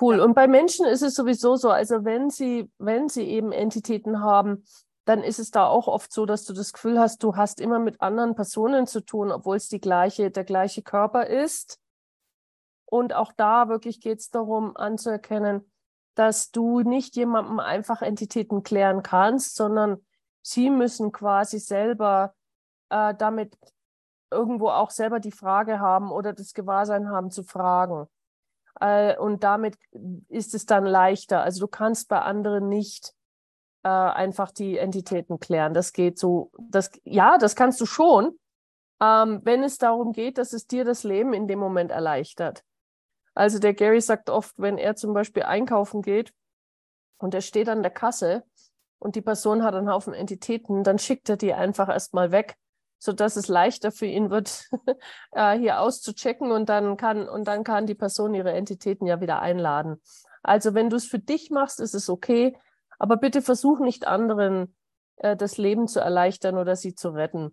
[0.00, 0.20] Cool.
[0.20, 4.64] Und bei Menschen ist es sowieso so, also wenn sie, wenn sie eben Entitäten haben,
[5.04, 7.78] dann ist es da auch oft so, dass du das Gefühl hast, du hast immer
[7.78, 11.80] mit anderen Personen zu tun, obwohl es die gleiche, der gleiche Körper ist.
[12.84, 15.70] Und auch da wirklich geht es darum anzuerkennen,
[16.14, 20.04] dass du nicht jemandem einfach Entitäten klären kannst, sondern
[20.50, 22.34] sie müssen quasi selber
[22.90, 23.56] äh, damit
[24.30, 28.08] irgendwo auch selber die Frage haben oder das Gewahrsein haben zu fragen.
[28.80, 29.76] Äh, und damit
[30.28, 31.42] ist es dann leichter.
[31.42, 33.14] Also du kannst bei anderen nicht
[33.82, 35.74] äh, einfach die Entitäten klären.
[35.74, 38.38] Das geht so, das, ja, das kannst du schon,
[39.00, 42.64] ähm, wenn es darum geht, dass es dir das Leben in dem Moment erleichtert.
[43.34, 46.34] Also der Gary sagt oft, wenn er zum Beispiel einkaufen geht
[47.18, 48.44] und er steht an der Kasse
[48.98, 52.56] und die Person hat einen Haufen Entitäten, dann schickt er die einfach erstmal weg,
[52.98, 54.68] sodass es leichter für ihn wird,
[55.32, 59.40] äh, hier auszuchecken und dann kann, und dann kann die Person ihre Entitäten ja wieder
[59.40, 60.00] einladen.
[60.42, 62.56] Also wenn du es für dich machst, ist es okay,
[62.98, 64.74] aber bitte versuch nicht anderen
[65.16, 67.52] äh, das Leben zu erleichtern oder sie zu retten.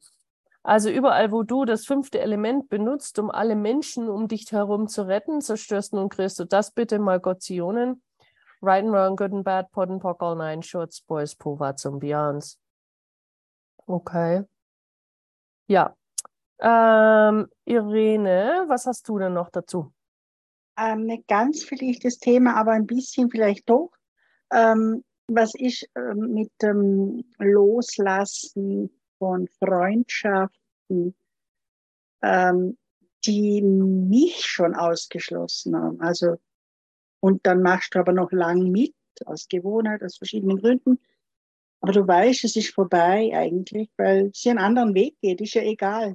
[0.64, 5.04] Also überall, wo du das fünfte Element benutzt, um alle Menschen um dich herum zu
[5.04, 6.48] retten, zerstörst nun Christus.
[6.50, 8.02] Das bitte mal Gott Zionen.
[8.66, 12.00] Right and Wrong, Good and Bad, Pod and Pock, All Nine, Shorts, Boys, Povats und
[12.00, 12.58] Beyonds.
[13.88, 14.44] Okay.
[15.68, 15.96] Ja.
[16.60, 19.94] Ähm, Irene, was hast du denn noch dazu?
[20.78, 23.92] Ähm, nicht ganz vielleicht das Thema, aber ein bisschen vielleicht doch.
[24.52, 31.16] Ähm, was ich ähm, mit dem Loslassen von Freundschaften,
[32.22, 32.78] ähm,
[33.26, 36.02] die mich schon ausgeschlossen haben.
[36.02, 36.38] Also
[37.26, 38.94] und dann machst du aber noch lang mit,
[39.26, 41.00] aus Gewohnheit, aus verschiedenen Gründen.
[41.82, 45.64] Aber du weißt, es ist vorbei eigentlich, weil es einen anderen Weg geht, ist ja
[45.64, 46.14] egal.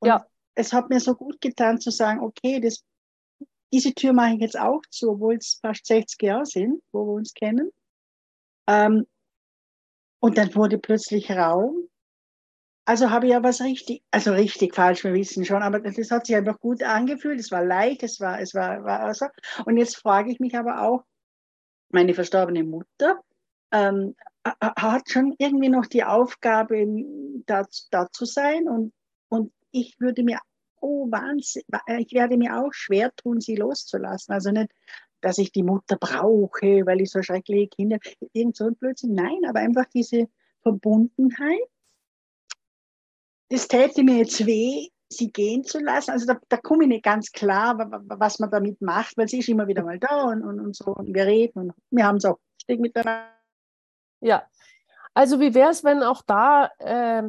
[0.00, 0.26] Und ja.
[0.56, 2.82] es hat mir so gut getan zu sagen, okay, das,
[3.72, 7.12] diese Tür mache ich jetzt auch zu, obwohl es fast 60 Jahre sind, wo wir
[7.12, 7.70] uns kennen.
[8.66, 9.06] Ähm,
[10.18, 11.88] und dann wurde plötzlich Raum
[12.84, 16.26] also habe ich ja was richtig, also richtig falsch, wir wissen schon, aber das hat
[16.26, 19.26] sich einfach gut angefühlt, es war leicht, es war, es war, war also.
[19.64, 21.04] Und jetzt frage ich mich aber auch,
[21.90, 23.20] meine verstorbene Mutter
[23.72, 24.14] ähm,
[24.44, 26.86] hat schon irgendwie noch die Aufgabe,
[27.46, 28.92] da, da zu sein und,
[29.28, 30.38] und ich würde mir,
[30.80, 31.62] oh Wahnsinn,
[31.98, 34.32] ich werde mir auch schwer tun, sie loszulassen.
[34.32, 34.72] Also nicht,
[35.20, 37.98] dass ich die Mutter brauche, weil ich so schreckliche Kinder,
[38.32, 39.14] irgend so ein Blödsinn.
[39.14, 40.28] Nein, aber einfach diese
[40.62, 41.60] Verbundenheit.
[43.50, 46.12] Das täte mir jetzt weh, sie gehen zu lassen.
[46.12, 49.48] Also da, da komme ich nicht ganz klar, was man damit macht, weil sie ist
[49.48, 52.24] immer wieder mal da und, und, und so und wir reden und wir haben es
[52.24, 53.28] auch ständig miteinander.
[54.20, 54.46] Ja,
[55.14, 57.24] also wie wäre es, wenn auch da äh,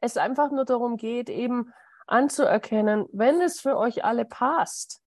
[0.00, 1.72] es einfach nur darum geht, eben
[2.06, 5.00] anzuerkennen, wenn es für euch alle passt,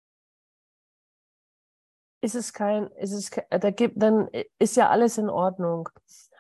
[2.22, 5.90] ist es kein, ist es, da gibt, dann ist ja alles in Ordnung.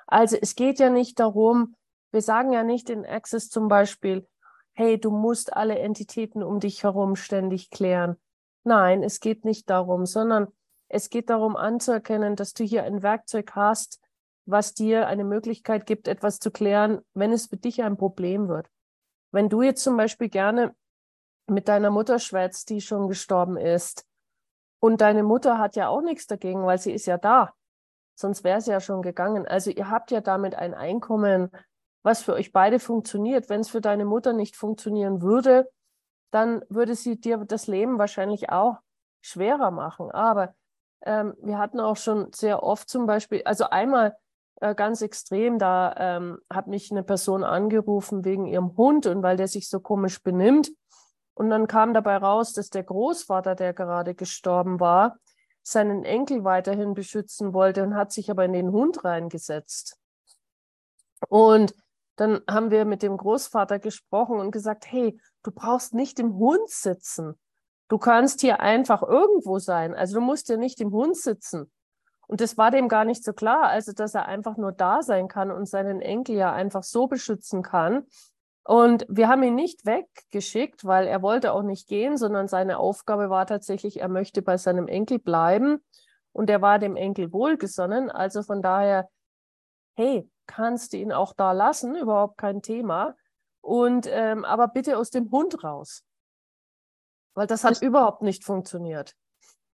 [0.06, 1.76] Also es geht ja nicht darum,
[2.14, 4.26] wir sagen ja nicht in Access zum Beispiel,
[4.72, 8.16] hey, du musst alle Entitäten um dich herum ständig klären.
[8.62, 10.46] Nein, es geht nicht darum, sondern
[10.88, 14.00] es geht darum anzuerkennen, dass du hier ein Werkzeug hast,
[14.46, 18.70] was dir eine Möglichkeit gibt, etwas zu klären, wenn es für dich ein Problem wird.
[19.32, 20.74] Wenn du jetzt zum Beispiel gerne
[21.48, 24.06] mit deiner Mutter schwätzt, die schon gestorben ist,
[24.78, 27.54] und deine Mutter hat ja auch nichts dagegen, weil sie ist ja da.
[28.14, 29.48] Sonst wäre sie ja schon gegangen.
[29.48, 31.50] Also ihr habt ja damit ein Einkommen,
[32.04, 33.48] was für euch beide funktioniert.
[33.48, 35.68] Wenn es für deine Mutter nicht funktionieren würde,
[36.30, 38.78] dann würde sie dir das Leben wahrscheinlich auch
[39.22, 40.10] schwerer machen.
[40.10, 40.54] Aber
[41.02, 44.16] ähm, wir hatten auch schon sehr oft zum Beispiel, also einmal
[44.60, 49.36] äh, ganz extrem, da ähm, hat mich eine Person angerufen wegen ihrem Hund und weil
[49.36, 50.70] der sich so komisch benimmt.
[51.34, 55.16] Und dann kam dabei raus, dass der Großvater, der gerade gestorben war,
[55.62, 59.98] seinen Enkel weiterhin beschützen wollte und hat sich aber in den Hund reingesetzt.
[61.28, 61.74] Und
[62.16, 66.68] dann haben wir mit dem Großvater gesprochen und gesagt, hey, du brauchst nicht im Hund
[66.68, 67.34] sitzen.
[67.88, 69.94] Du kannst hier einfach irgendwo sein.
[69.94, 71.70] Also du musst ja nicht im Hund sitzen.
[72.26, 75.28] Und das war dem gar nicht so klar, also dass er einfach nur da sein
[75.28, 78.06] kann und seinen Enkel ja einfach so beschützen kann.
[78.66, 83.28] Und wir haben ihn nicht weggeschickt, weil er wollte auch nicht gehen, sondern seine Aufgabe
[83.28, 85.84] war tatsächlich, er möchte bei seinem Enkel bleiben.
[86.32, 88.10] Und er war dem Enkel wohlgesonnen.
[88.10, 89.08] Also von daher,
[89.96, 93.16] hey, kannst du ihn auch da lassen, überhaupt kein Thema.
[93.60, 96.04] Und ähm, aber bitte aus dem Hund raus.
[97.34, 99.14] Weil das hat das, überhaupt nicht funktioniert.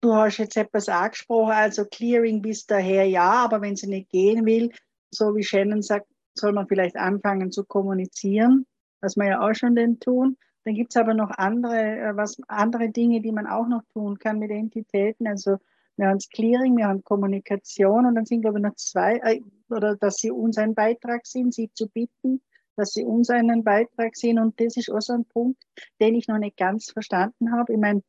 [0.00, 4.46] Du hast jetzt etwas angesprochen, also Clearing bis daher ja, aber wenn sie nicht gehen
[4.46, 4.70] will,
[5.10, 8.66] so wie Shannon sagt, soll man vielleicht anfangen zu kommunizieren,
[9.00, 10.36] was wir ja auch schon denn tun.
[10.64, 14.18] Dann gibt es aber noch andere, äh, was, andere Dinge, die man auch noch tun
[14.18, 15.26] kann mit Entitäten.
[15.26, 15.56] Also
[15.96, 19.40] wir haben das Clearing, wir haben Kommunikation und dann sind, glaube ich, noch zwei, äh,
[19.70, 22.42] oder dass sie uns ein Beitrag sind, sie zu bitten,
[22.76, 24.38] dass sie uns einen Beitrag sind.
[24.38, 25.62] Und das ist auch so ein Punkt,
[26.00, 27.72] den ich noch nicht ganz verstanden habe.
[27.72, 28.02] Ich meine,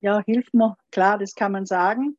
[0.00, 2.16] ja, hilft mir, klar, das kann man sagen.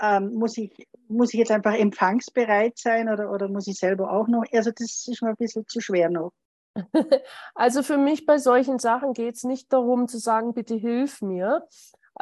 [0.00, 4.26] Ähm, muss, ich, muss ich jetzt einfach empfangsbereit sein oder, oder muss ich selber auch
[4.26, 4.44] noch?
[4.52, 6.32] Also das ist mir ein bisschen zu schwer noch.
[7.54, 11.64] Also für mich bei solchen Sachen geht es nicht darum zu sagen, bitte hilf mir,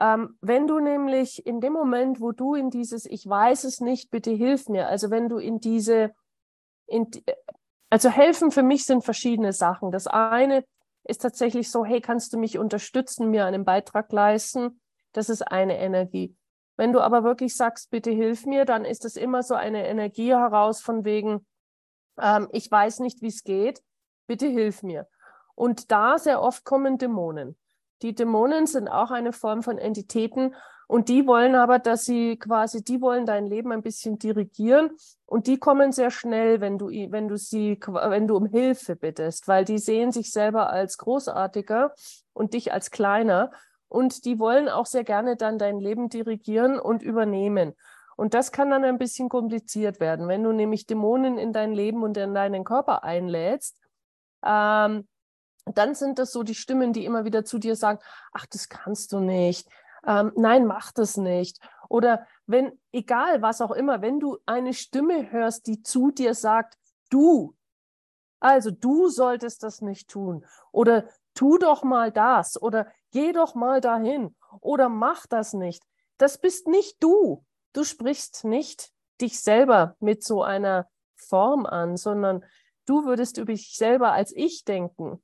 [0.01, 4.11] ähm, wenn du nämlich in dem Moment, wo du in dieses Ich weiß es nicht,
[4.11, 6.13] bitte hilf mir, also wenn du in diese,
[6.87, 7.11] in,
[7.91, 9.91] also helfen für mich sind verschiedene Sachen.
[9.91, 10.65] Das eine
[11.05, 14.81] ist tatsächlich so, hey, kannst du mich unterstützen, mir einen Beitrag leisten?
[15.13, 16.35] Das ist eine Energie.
[16.77, 20.31] Wenn du aber wirklich sagst, bitte hilf mir, dann ist das immer so eine Energie
[20.31, 21.47] heraus von wegen,
[22.19, 23.83] ähm, ich weiß nicht, wie es geht,
[24.27, 25.07] bitte hilf mir.
[25.55, 27.57] Und da sehr oft kommen Dämonen.
[28.03, 30.55] Die Dämonen sind auch eine Form von Entitäten
[30.89, 34.91] und die wollen aber, dass sie quasi, die wollen dein Leben ein bisschen dirigieren
[35.25, 39.49] und die kommen sehr schnell, wenn du, wenn du sie, wenn du um Hilfe bittest,
[39.49, 41.95] weil die sehen sich selber als großartiger
[42.35, 43.53] und dich als kleiner
[43.89, 47.75] und die wollen auch sehr gerne dann dein Leben dirigieren und übernehmen.
[48.17, 52.03] Und das kann dann ein bisschen kompliziert werden, wenn du nämlich Dämonen in dein Leben
[52.03, 53.81] und in deinen Körper einlädst.
[54.45, 55.09] Ähm,
[55.67, 58.01] dann sind das so die Stimmen, die immer wieder zu dir sagen,
[58.33, 59.69] ach, das kannst du nicht.
[60.07, 61.61] Ähm, nein, mach das nicht.
[61.89, 66.79] Oder wenn, egal was auch immer, wenn du eine Stimme hörst, die zu dir sagt,
[67.11, 67.55] du,
[68.41, 70.45] also du solltest das nicht tun.
[70.73, 72.61] Oder tu doch mal das.
[72.61, 74.35] Oder geh doch mal dahin.
[74.61, 75.85] Oder mach das nicht.
[76.19, 77.45] Das bist nicht du.
[77.73, 82.45] Du sprichst nicht dich selber mit so einer Form an, sondern
[82.85, 85.23] du würdest über dich selber als ich denken.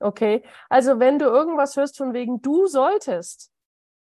[0.00, 3.50] Okay, also wenn du irgendwas hörst von wegen du solltest,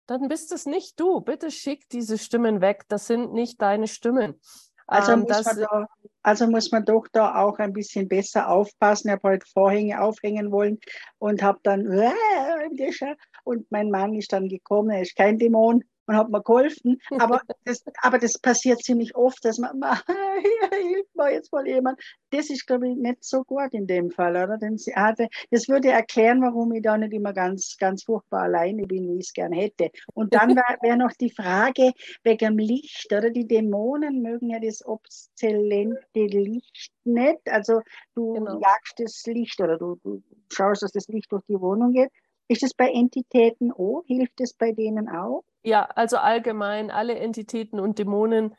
[0.06, 1.22] dann bist es nicht du.
[1.22, 2.86] Bitte schick diese Stimmen weg.
[2.88, 4.40] Das sind nicht deine Stimmen.
[4.88, 5.88] Also, ähm, muss, man da,
[6.24, 9.10] also muss man doch da auch ein bisschen besser aufpassen.
[9.10, 10.80] Ich habe heute Vorhänge aufhängen wollen
[11.20, 11.86] und habe dann
[13.44, 14.90] und mein Mann ist dann gekommen.
[14.90, 17.00] Er ist kein Dämon, und hat mir geholfen.
[17.20, 19.72] Aber das, aber das passiert ziemlich oft, dass man,
[20.08, 22.00] hier hilft mir jetzt mal jemand.
[22.32, 24.58] Das ist, glaube ich, nicht so gut in dem Fall, oder?
[24.58, 28.88] Denn sie hatte, das würde erklären, warum ich da nicht immer ganz, ganz furchtbar alleine
[28.88, 29.92] bin, wie ich es gerne hätte.
[30.14, 31.92] Und dann wäre noch die Frage
[32.24, 33.30] wegen dem Licht, oder?
[33.30, 37.48] Die Dämonen mögen ja das obszellente Licht nicht.
[37.50, 37.82] Also
[38.16, 38.60] du genau.
[38.60, 42.10] jagst das Licht oder du, du schaust, dass das Licht durch die Wohnung geht.
[42.50, 44.04] Ist es bei Entitäten auch?
[44.08, 45.44] Hilft es bei denen auch?
[45.62, 48.56] Ja, also allgemein, alle Entitäten und Dämonen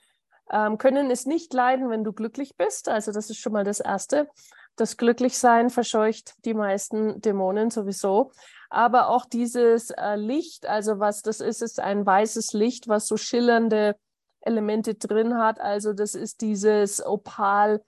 [0.53, 2.89] ähm, können es nicht leiden, wenn du glücklich bist.
[2.89, 4.29] Also das ist schon mal das Erste.
[4.77, 8.31] Das Glücklichsein verscheucht die meisten Dämonen sowieso.
[8.69, 13.17] Aber auch dieses äh, Licht, also was das ist, ist ein weißes Licht, was so
[13.17, 13.97] schillernde
[14.41, 15.61] Elemente drin hat.
[15.61, 17.83] Also das ist dieses Opal.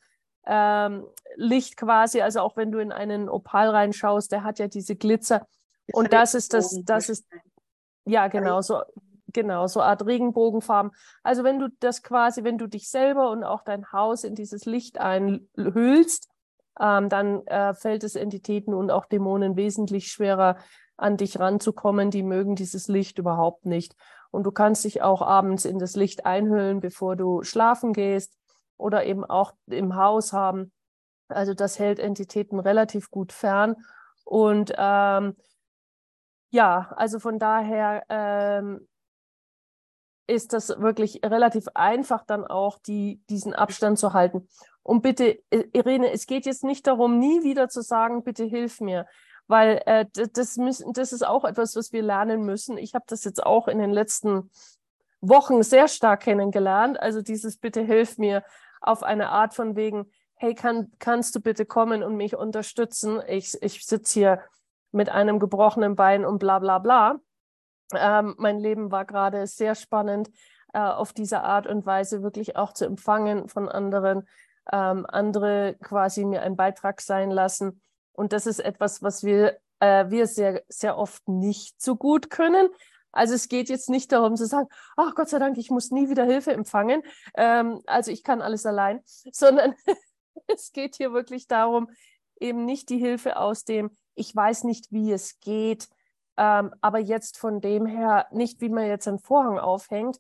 [0.47, 4.97] Ähm, Licht quasi, also auch wenn du in einen Opal reinschaust, der hat ja diese
[4.97, 5.47] Glitzer.
[5.93, 7.27] Und das ist das, das ist,
[8.05, 8.83] ja, genau, so,
[9.33, 10.93] genau, so Art Regenbogenfarben.
[11.23, 14.65] Also wenn du das quasi, wenn du dich selber und auch dein Haus in dieses
[14.65, 16.29] Licht einhüllst,
[16.81, 20.57] ähm, dann äh, fällt es Entitäten und auch Dämonen wesentlich schwerer,
[20.97, 22.11] an dich ranzukommen.
[22.11, 23.97] Die mögen dieses Licht überhaupt nicht.
[24.31, 28.39] Und du kannst dich auch abends in das Licht einhüllen, bevor du schlafen gehst
[28.77, 30.73] oder eben auch im Haus haben.
[31.29, 33.77] Also das hält Entitäten relativ gut fern.
[34.25, 35.37] Und ähm,
[36.53, 38.87] ja, also von daher ähm,
[40.27, 44.47] ist das wirklich relativ einfach, dann auch die, diesen Abstand zu halten.
[44.83, 49.07] Und bitte, Irene, es geht jetzt nicht darum, nie wieder zu sagen, bitte hilf mir,
[49.47, 52.77] weil äh, das, müssen, das ist auch etwas, was wir lernen müssen.
[52.77, 54.51] Ich habe das jetzt auch in den letzten
[55.23, 57.01] Wochen sehr stark kennengelernt.
[57.01, 58.45] Also dieses bitte hilf mir
[58.83, 63.23] auf eine Art von wegen, hey, kann, kannst du bitte kommen und mich unterstützen?
[63.27, 64.43] Ich, ich sitze hier
[64.93, 67.17] mit einem gebrochenen Bein und bla bla bla.
[67.95, 70.31] Ähm, mein Leben war gerade sehr spannend,
[70.73, 74.29] äh, auf diese Art und Weise wirklich auch zu empfangen von anderen,
[74.73, 77.83] ähm, andere quasi mir einen Beitrag sein lassen.
[78.13, 82.69] Und das ist etwas, was wir, äh, wir sehr, sehr oft nicht so gut können.
[83.11, 86.09] Also es geht jetzt nicht darum zu sagen, ach Gott sei Dank, ich muss nie
[86.09, 87.03] wieder Hilfe empfangen.
[87.35, 89.03] Ähm, also ich kann alles allein,
[89.33, 89.75] sondern
[90.47, 91.91] es geht hier wirklich darum,
[92.41, 95.89] eben nicht die Hilfe aus dem, ich weiß nicht, wie es geht,
[96.37, 100.19] ähm, aber jetzt von dem her nicht, wie man jetzt einen Vorhang aufhängt.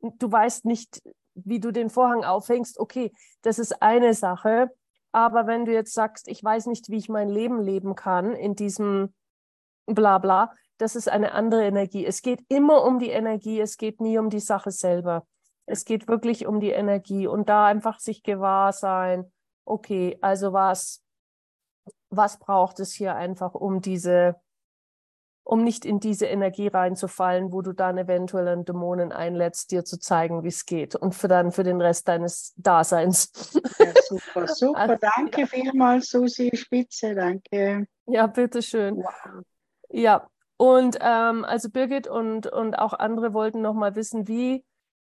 [0.00, 1.02] Du weißt nicht,
[1.34, 2.78] wie du den Vorhang aufhängst.
[2.78, 4.70] Okay, das ist eine Sache.
[5.12, 8.56] Aber wenn du jetzt sagst, ich weiß nicht, wie ich mein Leben leben kann in
[8.56, 9.14] diesem
[9.86, 12.04] Blabla, das ist eine andere Energie.
[12.04, 15.26] Es geht immer um die Energie, es geht nie um die Sache selber.
[15.66, 19.32] Es geht wirklich um die Energie und da einfach sich gewahr sein,
[19.64, 21.03] okay, also was
[22.16, 24.36] was braucht es hier einfach, um diese,
[25.44, 29.98] um nicht in diese Energie reinzufallen, wo du dann eventuell einen Dämonen einlädst, dir zu
[29.98, 33.52] zeigen, wie es geht und für dann für den Rest deines Daseins.
[33.78, 34.78] Ja, super, super.
[34.78, 35.46] Also, danke ja.
[35.46, 37.86] vielmals, Susi Spitze, danke.
[38.06, 38.96] Ja, bitteschön.
[38.96, 39.44] Wow.
[39.90, 44.64] Ja, und ähm, also Birgit und, und auch andere wollten noch mal wissen, wie,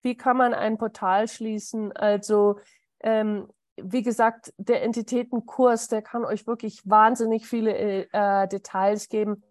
[0.03, 1.93] wie kann man ein Portal schließen?
[1.93, 2.59] Also
[3.01, 9.43] ähm, wie gesagt, der Entitätenkurs, der kann euch wirklich wahnsinnig viele äh, Details geben.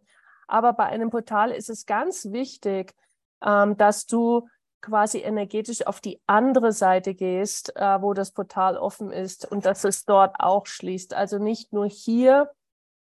[0.48, 2.96] Aber bei einem Portal ist es ganz wichtig,
[3.44, 4.48] ähm, dass du
[4.82, 9.84] quasi energetisch auf die andere Seite gehst, äh, wo das Portal offen ist und dass
[9.84, 11.14] es dort auch schließt.
[11.14, 12.50] Also nicht nur hier.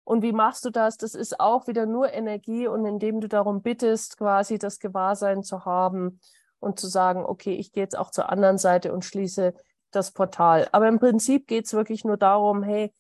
[0.04, 0.96] Und wie machst du das?
[0.96, 5.64] Das ist auch wieder nur Energie und indem du darum bittest, quasi das Gewahrsein zu
[5.64, 6.20] haben
[6.58, 9.54] und zu sagen, okay, ich gehe jetzt auch zur anderen Seite und schließe
[9.90, 10.68] das Portal.
[10.72, 12.92] Aber im Prinzip geht es wirklich nur darum, hey,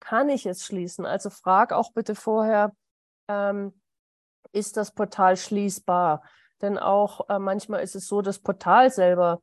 [0.00, 1.06] kann ich es schließen?
[1.06, 2.72] Also frag auch bitte vorher,
[3.28, 3.80] ähm,
[4.52, 6.22] ist das Portal schließbar?
[6.62, 9.42] Denn auch äh, manchmal ist es so, das Portal selber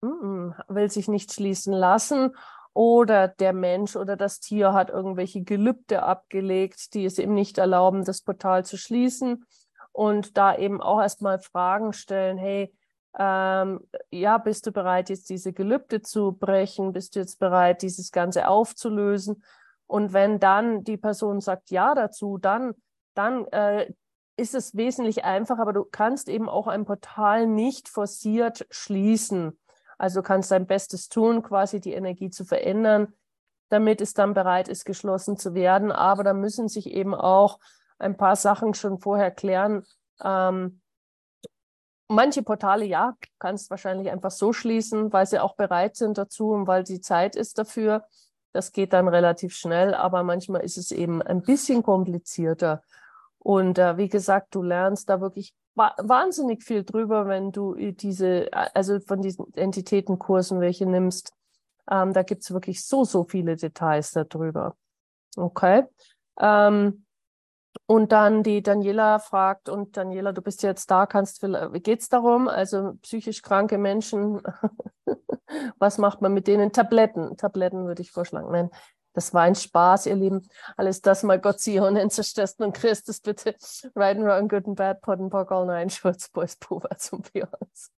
[0.00, 2.34] mm -mm, will sich nicht schließen lassen
[2.78, 8.04] oder der Mensch oder das Tier hat irgendwelche Gelübde abgelegt, die es ihm nicht erlauben,
[8.04, 9.44] das Portal zu schließen.
[9.90, 12.72] Und da eben auch erstmal Fragen stellen, hey,
[13.16, 16.92] ähm, ja, bist du bereit, jetzt diese Gelübde zu brechen?
[16.92, 19.42] Bist du jetzt bereit, dieses Ganze aufzulösen?
[19.86, 22.74] Und wenn dann die Person sagt ja dazu, dann,
[23.14, 23.90] dann äh,
[24.36, 29.58] ist es wesentlich einfacher, aber du kannst eben auch ein Portal nicht forciert schließen.
[29.96, 33.14] Also kannst dein Bestes tun, quasi die Energie zu verändern,
[33.68, 35.90] damit es dann bereit ist, geschlossen zu werden.
[35.90, 37.58] Aber da müssen sich eben auch
[37.98, 39.84] ein paar Sachen schon vorher klären.
[40.22, 40.80] Ähm,
[42.08, 46.66] Manche Portale, ja, kannst wahrscheinlich einfach so schließen, weil sie auch bereit sind dazu und
[46.66, 48.04] weil die Zeit ist dafür.
[48.52, 52.82] Das geht dann relativ schnell, aber manchmal ist es eben ein bisschen komplizierter.
[53.38, 58.48] Und äh, wie gesagt, du lernst da wirklich wa wahnsinnig viel drüber, wenn du diese,
[58.52, 61.32] also von diesen Entitätenkursen welche nimmst.
[61.90, 64.76] Ähm, da gibt es wirklich so, so viele Details darüber.
[65.36, 65.84] Okay.
[66.40, 67.04] Ähm,
[67.88, 72.10] und dann die Daniela fragt, und Daniela, du bist jetzt da, kannst, wie geht es
[72.10, 72.46] darum?
[72.46, 74.42] Also psychisch kranke Menschen,
[75.78, 76.70] was macht man mit denen?
[76.70, 78.52] Tabletten, Tabletten würde ich vorschlagen.
[78.52, 78.70] Nein,
[79.14, 80.46] das war ein Spaß, ihr Lieben.
[80.76, 83.56] Alles das mal Gott sie und zerstörst und Christus bitte.
[83.96, 87.22] Right and wrong, good and bad, pot and pock, all nine, Schurz, Boys, Pulver zum
[87.22, 87.90] Beyonce.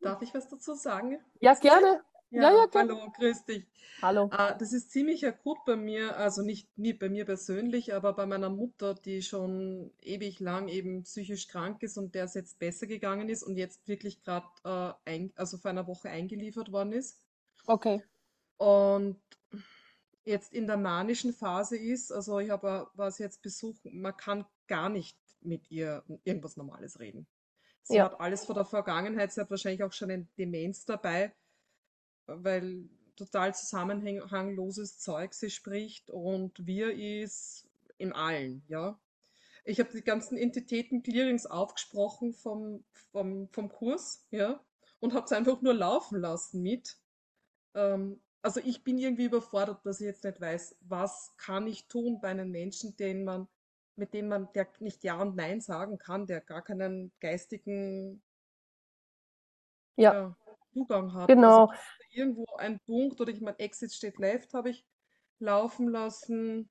[0.00, 1.20] Darf ich was dazu sagen?
[1.38, 2.02] Ja, gerne.
[2.32, 3.66] Ja, ja, ja hallo, grüß dich.
[4.00, 4.30] Hallo.
[4.32, 8.24] Äh, das ist ziemlich akut bei mir, also nicht, nicht bei mir persönlich, aber bei
[8.24, 12.86] meiner Mutter, die schon ewig lang eben psychisch krank ist und der es jetzt besser
[12.86, 17.20] gegangen ist und jetzt wirklich gerade äh, also vor einer Woche eingeliefert worden ist.
[17.66, 18.02] Okay.
[18.56, 19.20] Und
[20.24, 24.88] jetzt in der manischen Phase ist, also ich habe was jetzt besucht, man kann gar
[24.88, 27.26] nicht mit ihr irgendwas Normales reden.
[27.82, 28.04] Sie ja.
[28.04, 31.34] hat alles von der Vergangenheit, sie hat wahrscheinlich auch schon eine Demenz dabei
[32.26, 37.68] weil total zusammenhangloses Zeug sie spricht und wir ist
[37.98, 38.98] im Allen, ja.
[39.64, 44.60] Ich habe die ganzen Entitäten-Clearings aufgesprochen vom, vom, vom Kurs, ja,
[44.98, 46.96] und habe es einfach nur laufen lassen mit.
[47.74, 52.20] Ähm, also ich bin irgendwie überfordert, dass ich jetzt nicht weiß, was kann ich tun
[52.20, 53.46] bei einem Menschen, den man,
[53.94, 58.20] mit dem man, der nicht Ja und Nein sagen kann, der gar keinen geistigen
[59.96, 60.12] ja.
[60.12, 60.36] ja
[60.72, 61.28] Zugang hat.
[61.28, 61.66] Genau.
[61.66, 64.84] Also irgendwo ein Punkt oder ich meine, Exit steht left habe ich
[65.38, 66.70] laufen lassen.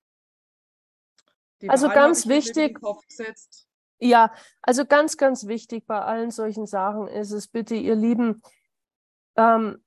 [1.62, 2.80] Die also Wahl ganz wichtig.
[4.00, 4.34] Ja,
[4.64, 8.42] also ganz, ganz wichtig bei allen solchen Sachen ist es bitte, ihr Lieben,
[9.36, 9.84] ähm,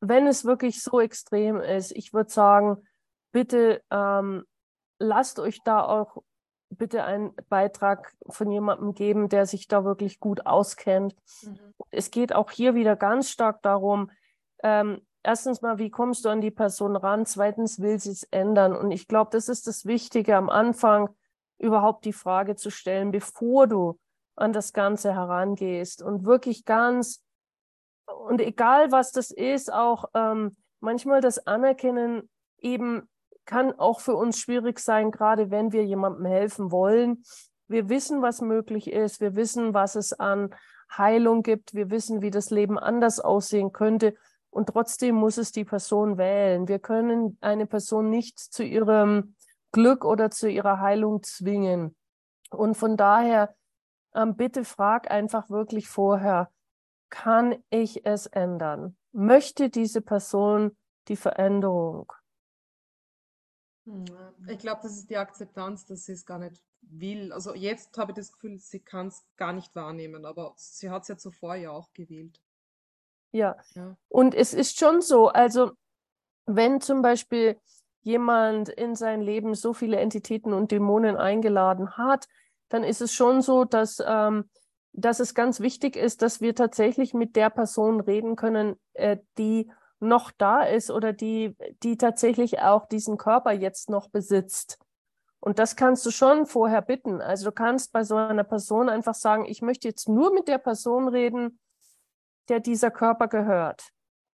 [0.00, 2.88] wenn es wirklich so extrem ist, ich würde sagen,
[3.30, 4.44] bitte ähm,
[4.98, 6.22] lasst euch da auch
[6.70, 11.14] bitte einen Beitrag von jemandem geben, der sich da wirklich gut auskennt.
[11.42, 11.58] Mhm.
[11.90, 14.10] Es geht auch hier wieder ganz stark darum,
[14.62, 17.26] ähm, erstens mal, wie kommst du an die Person ran?
[17.26, 18.74] Zweitens, will sie es ändern?
[18.74, 21.10] Und ich glaube, das ist das Wichtige am Anfang,
[21.58, 23.98] überhaupt die Frage zu stellen, bevor du
[24.36, 27.24] an das Ganze herangehst und wirklich ganz,
[28.06, 33.08] und egal was das ist, auch ähm, manchmal das Anerkennen eben
[33.46, 37.22] kann auch für uns schwierig sein, gerade wenn wir jemandem helfen wollen.
[37.68, 39.20] Wir wissen, was möglich ist.
[39.20, 40.54] Wir wissen, was es an
[40.96, 41.74] Heilung gibt.
[41.74, 44.14] Wir wissen, wie das Leben anders aussehen könnte.
[44.50, 46.68] Und trotzdem muss es die Person wählen.
[46.68, 49.34] Wir können eine Person nicht zu ihrem
[49.72, 51.96] Glück oder zu ihrer Heilung zwingen.
[52.50, 53.54] Und von daher,
[54.14, 56.50] ähm, bitte frag einfach wirklich vorher,
[57.10, 58.96] kann ich es ändern?
[59.12, 60.76] Möchte diese Person
[61.08, 62.12] die Veränderung?
[64.48, 67.32] Ich glaube, das ist die Akzeptanz, dass sie es gar nicht will.
[67.32, 71.02] Also jetzt habe ich das Gefühl, sie kann es gar nicht wahrnehmen, aber sie hat
[71.02, 72.40] es ja zuvor ja auch gewählt.
[73.32, 73.56] Ja.
[73.74, 73.96] ja.
[74.08, 75.72] Und es ist schon so, also
[76.46, 77.58] wenn zum Beispiel
[78.02, 82.28] jemand in sein Leben so viele Entitäten und Dämonen eingeladen hat,
[82.68, 84.48] dann ist es schon so, dass, ähm,
[84.92, 89.70] dass es ganz wichtig ist, dass wir tatsächlich mit der Person reden können, äh, die
[90.00, 94.78] noch da ist oder die, die tatsächlich auch diesen Körper jetzt noch besitzt.
[95.40, 97.20] Und das kannst du schon vorher bitten.
[97.20, 100.58] Also du kannst bei so einer Person einfach sagen, ich möchte jetzt nur mit der
[100.58, 101.58] Person reden,
[102.48, 103.90] der dieser Körper gehört.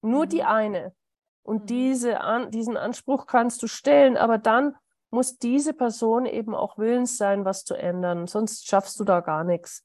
[0.03, 0.29] Nur mhm.
[0.31, 0.95] die eine.
[1.43, 1.67] Und mhm.
[1.67, 4.75] diese, an, diesen Anspruch kannst du stellen, aber dann
[5.11, 8.27] muss diese Person eben auch willens sein, was zu ändern.
[8.27, 9.85] Sonst schaffst du da gar nichts.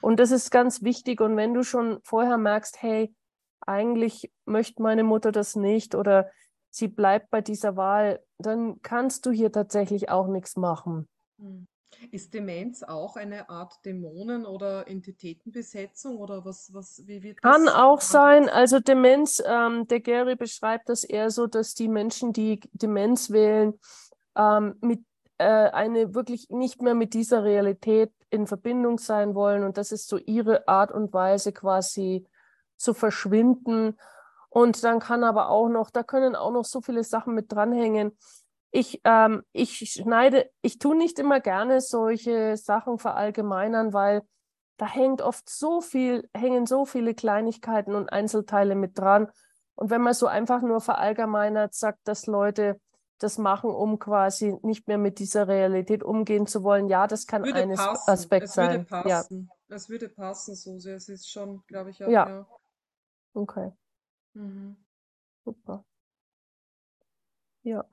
[0.00, 1.20] Und das ist ganz wichtig.
[1.20, 3.14] Und wenn du schon vorher merkst, hey,
[3.60, 6.30] eigentlich möchte meine Mutter das nicht oder
[6.70, 11.08] sie bleibt bei dieser Wahl, dann kannst du hier tatsächlich auch nichts machen.
[11.38, 11.66] Hm.
[12.10, 17.50] Ist Demenz auch eine Art Dämonen- oder Entitätenbesetzung oder was, was wie wird das?
[17.50, 18.48] Kann auch sein.
[18.48, 23.78] Also Demenz, ähm, der Gary beschreibt das eher so, dass die Menschen, die Demenz wählen,
[24.36, 25.04] ähm, mit
[25.38, 30.08] äh, eine wirklich nicht mehr mit dieser Realität in Verbindung sein wollen und das ist
[30.08, 32.26] so ihre Art und Weise quasi
[32.76, 33.96] zu verschwinden.
[34.48, 38.16] Und dann kann aber auch noch, da können auch noch so viele Sachen mit dranhängen.
[38.70, 44.22] Ich, ähm, ich schneide, ich tue nicht immer gerne solche Sachen verallgemeinern, weil
[44.76, 49.28] da hängt oft so viel, hängen so viele Kleinigkeiten und Einzelteile mit dran.
[49.76, 52.80] Und wenn man so einfach nur verallgemeinert sagt, dass Leute
[53.18, 57.44] das machen, um quasi nicht mehr mit dieser Realität umgehen zu wollen, ja, das kann
[57.44, 58.70] ein Aspekt es sein.
[58.70, 59.50] Würde passen.
[59.68, 59.76] Ja.
[59.76, 60.96] Es würde passen, so sehr.
[60.96, 62.28] Es ist schon, glaube ich, auch, ja.
[62.28, 62.46] ja.
[63.34, 63.72] Okay.
[64.34, 64.76] Mhm.
[65.44, 65.84] Super.
[67.62, 67.84] Ja.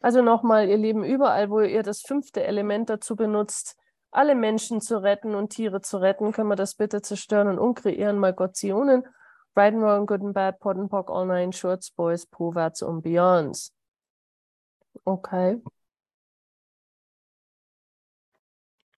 [0.00, 3.76] Also nochmal, ihr Lieben, überall, wo ihr das fünfte Element dazu benutzt,
[4.10, 8.18] alle Menschen zu retten und Tiere zu retten, können wir das bitte zerstören und umkreieren,
[8.18, 9.04] mal Gott Zionen.
[9.56, 13.02] Right and wrong, good and bad, pot and pock, all nine shorts, boys, Poverts und
[13.02, 13.72] Beyonds.
[15.04, 15.62] Okay.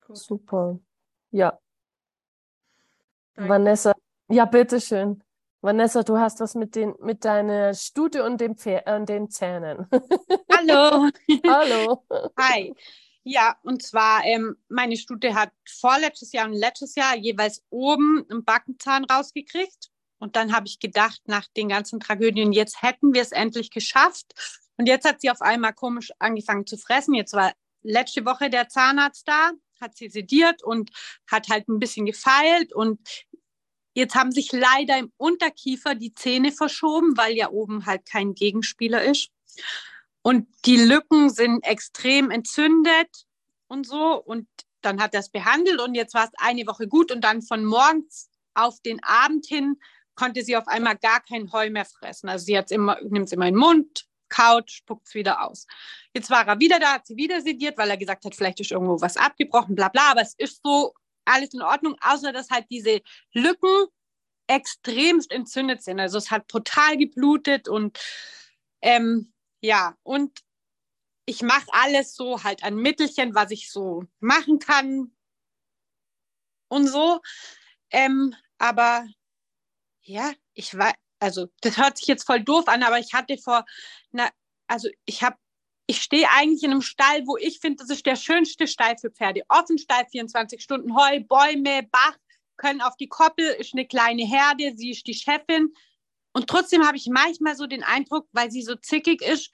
[0.07, 0.17] Gut.
[0.17, 0.79] Super.
[1.31, 1.59] Ja,
[3.37, 3.51] Danke.
[3.51, 3.95] Vanessa,
[4.29, 5.23] ja, bitteschön.
[5.61, 9.89] Vanessa, du hast was mit, den, mit deiner Stute und dem Pfer äh, den Zähnen.
[10.53, 11.11] Hallo.
[11.47, 12.05] Hallo.
[12.39, 12.75] Hi.
[13.25, 18.45] Ja, und zwar, ähm, meine Stute hat vorletztes Jahr und letztes Jahr jeweils oben einen
[18.45, 19.91] Backenzahn rausgekriegt.
[20.19, 24.33] Und dann habe ich gedacht, nach den ganzen Tragödien, jetzt hätten wir es endlich geschafft.
[24.77, 27.15] Und jetzt hat sie auf einmal komisch angefangen zu fressen.
[27.15, 27.53] Jetzt war
[27.83, 29.51] letzte Woche der Zahnarzt da,
[29.81, 30.91] hat sie sediert und
[31.29, 32.73] hat halt ein bisschen gefeilt.
[32.73, 33.01] Und
[33.97, 39.03] jetzt haben sich leider im Unterkiefer die Zähne verschoben, weil ja oben halt kein Gegenspieler
[39.03, 39.31] ist.
[40.23, 43.27] Und die Lücken sind extrem entzündet
[43.69, 44.23] und so.
[44.23, 44.49] Und
[44.83, 47.11] dann hat er es behandelt und jetzt war es eine Woche gut.
[47.11, 49.77] Und dann von morgens auf den Abend hin
[50.15, 52.29] konnte sie auf einmal gar kein Heu mehr fressen.
[52.29, 55.67] Also sie nimmt es immer in den Mund, kaut, spuckt es wieder aus.
[56.15, 58.73] Jetzt war er wieder da, hat sie wieder sediert, weil er gesagt hat, vielleicht ist
[58.73, 60.11] irgendwo was abgebrochen, bla bla.
[60.11, 60.95] Aber es ist so
[61.27, 63.01] alles in Ordnung, außer dass halt diese
[63.33, 63.87] Lücken
[64.47, 66.01] extremst entzündet sind.
[66.01, 67.99] Also es hat total geblutet und
[68.83, 70.41] ähm, ja, und
[71.27, 75.13] ich mache alles so halt an Mittelchen, was ich so machen kann
[76.69, 77.21] und so.
[77.91, 79.07] Ähm, aber
[80.03, 83.65] ja, ich war, also das hört sich jetzt voll doof an, aber ich hatte vor,
[84.13, 84.31] na,
[84.69, 85.37] also ich habe,
[85.87, 89.11] ich stehe eigentlich in einem Stall, wo ich finde, das ist der schönste Stall für
[89.11, 89.43] Pferde.
[89.49, 92.17] Offenstall, 24 Stunden Heu, Bäume, Bach,
[92.57, 95.73] können auf die Koppel, ist eine kleine Herde, sie ist die Chefin.
[96.33, 99.51] Und trotzdem habe ich manchmal so den Eindruck, weil sie so zickig ist,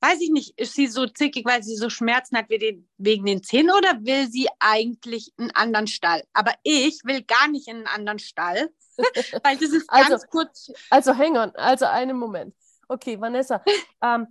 [0.00, 3.70] weiß ich nicht, ist sie so zickig, weil sie so Schmerzen hat wegen den Zähnen
[3.70, 6.24] oder will sie eigentlich einen anderen Stall?
[6.32, 8.70] Aber ich will gar nicht in einen anderen Stall,
[9.42, 10.72] weil das ist Also- ganz kurz.
[10.90, 12.54] Also hang on, also einen Moment.
[12.88, 13.62] Okay, Vanessa,
[14.02, 14.26] ähm,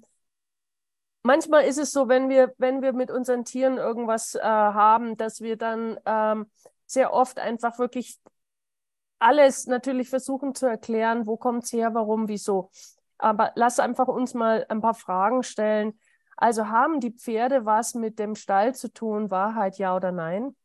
[1.24, 5.42] manchmal ist es so, wenn wir, wenn wir mit unseren Tieren irgendwas äh, haben, dass
[5.42, 6.48] wir dann ähm,
[6.86, 8.20] sehr oft einfach wirklich
[9.20, 12.72] alles natürlich versuchen zu erklären, wo kommt es her, warum, wieso.
[13.18, 16.00] Aber lass einfach uns mal ein paar Fragen stellen.
[16.38, 19.30] Also haben die Pferde was mit dem Stall zu tun?
[19.30, 20.56] Wahrheit, ja oder nein?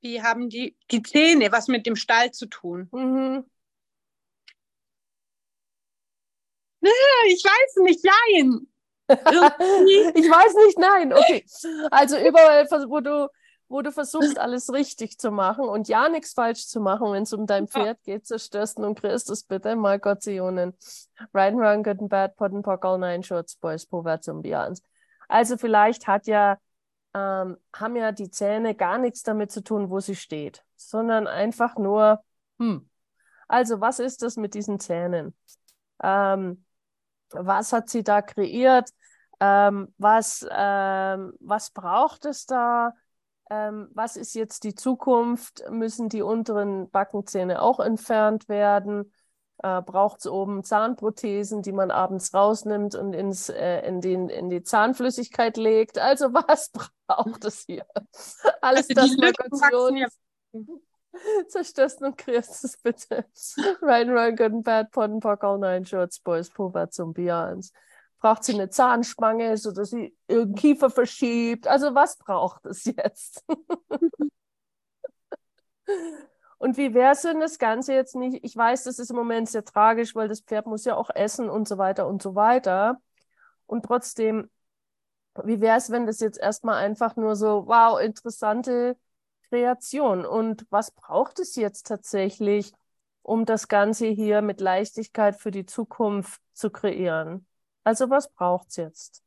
[0.00, 2.88] Wie haben die, die Zähne was mit dem Stall zu tun?
[2.92, 3.44] Mhm.
[6.82, 8.66] Ich weiß nicht, nein.
[10.14, 11.12] Ich weiß nicht, nein.
[11.12, 11.44] Okay.
[11.90, 13.28] Also überall, wo du,
[13.68, 17.32] wo du versuchst, alles richtig zu machen und ja nichts falsch zu machen, wenn es
[17.32, 20.74] um dein Pferd geht, zerstörst du und kriegst es bitte mal Gott Zionen.
[21.34, 24.42] Right and wrong, good and bad, pot and pock, all nine shorts, boys, povers und
[24.42, 24.82] beyonds.
[25.28, 26.58] Also vielleicht hat ja,
[27.14, 31.76] ähm, haben ja die Zähne gar nichts damit zu tun, wo sie steht, sondern einfach
[31.76, 32.22] nur,
[32.58, 32.88] hm.
[33.50, 35.34] Also was ist das mit diesen Zähnen?
[36.04, 36.64] Ähm,
[37.32, 38.90] was hat sie da kreiert?
[39.40, 42.92] Ähm, was, ähm, was braucht es da?
[43.50, 45.64] Ähm, was ist jetzt die Zukunft?
[45.70, 49.12] Müssen die unteren Backenzähne auch entfernt werden?
[49.62, 54.48] Äh, braucht es oben Zahnprothesen, die man abends rausnimmt und ins, äh, in, den, in
[54.48, 55.98] die Zahnflüssigkeit legt?
[55.98, 56.70] Also was
[57.06, 57.84] braucht es hier?
[58.62, 60.06] Alles Also das die
[61.48, 63.24] Zerstörst und kreierst es bitte.
[63.82, 67.72] Ryan, Ryan, good bad, pot and pock, all nine shorts, boys, Povats und Beyonds.
[68.20, 71.66] Braucht sie eine Zahnspange, sodass sie ihren Kiefer verschiebt?
[71.66, 73.44] Also was braucht es jetzt?
[76.58, 79.48] Und wie wäre es, wenn das Ganze jetzt nicht, ich weiß, das ist im Moment
[79.48, 83.00] sehr tragisch, weil das Pferd muss ja auch essen und so weiter und so weiter.
[83.66, 84.50] Und trotzdem,
[85.44, 88.96] wie wäre es, wenn das jetzt erstmal einfach nur so, wow, interessante
[89.50, 90.24] Kreation.
[90.24, 92.72] Und was braucht es jetzt tatsächlich,
[93.22, 97.46] um das Ganze hier mit Leichtigkeit für die Zukunft zu kreieren?
[97.84, 99.22] Also was braucht es jetzt?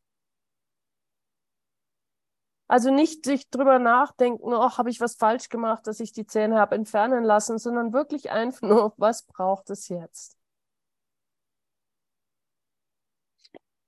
[2.68, 6.56] Also nicht sich drüber nachdenken, oh, habe ich was falsch gemacht, dass ich die Zähne
[6.60, 10.38] habe entfernen lassen, sondern wirklich einfach nur, was braucht es jetzt?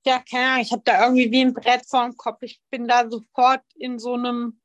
[0.06, 2.42] Ja, keine Ahnung, ich habe da irgendwie wie ein Brett vor dem Kopf.
[2.42, 4.62] Ich bin da sofort in so einem.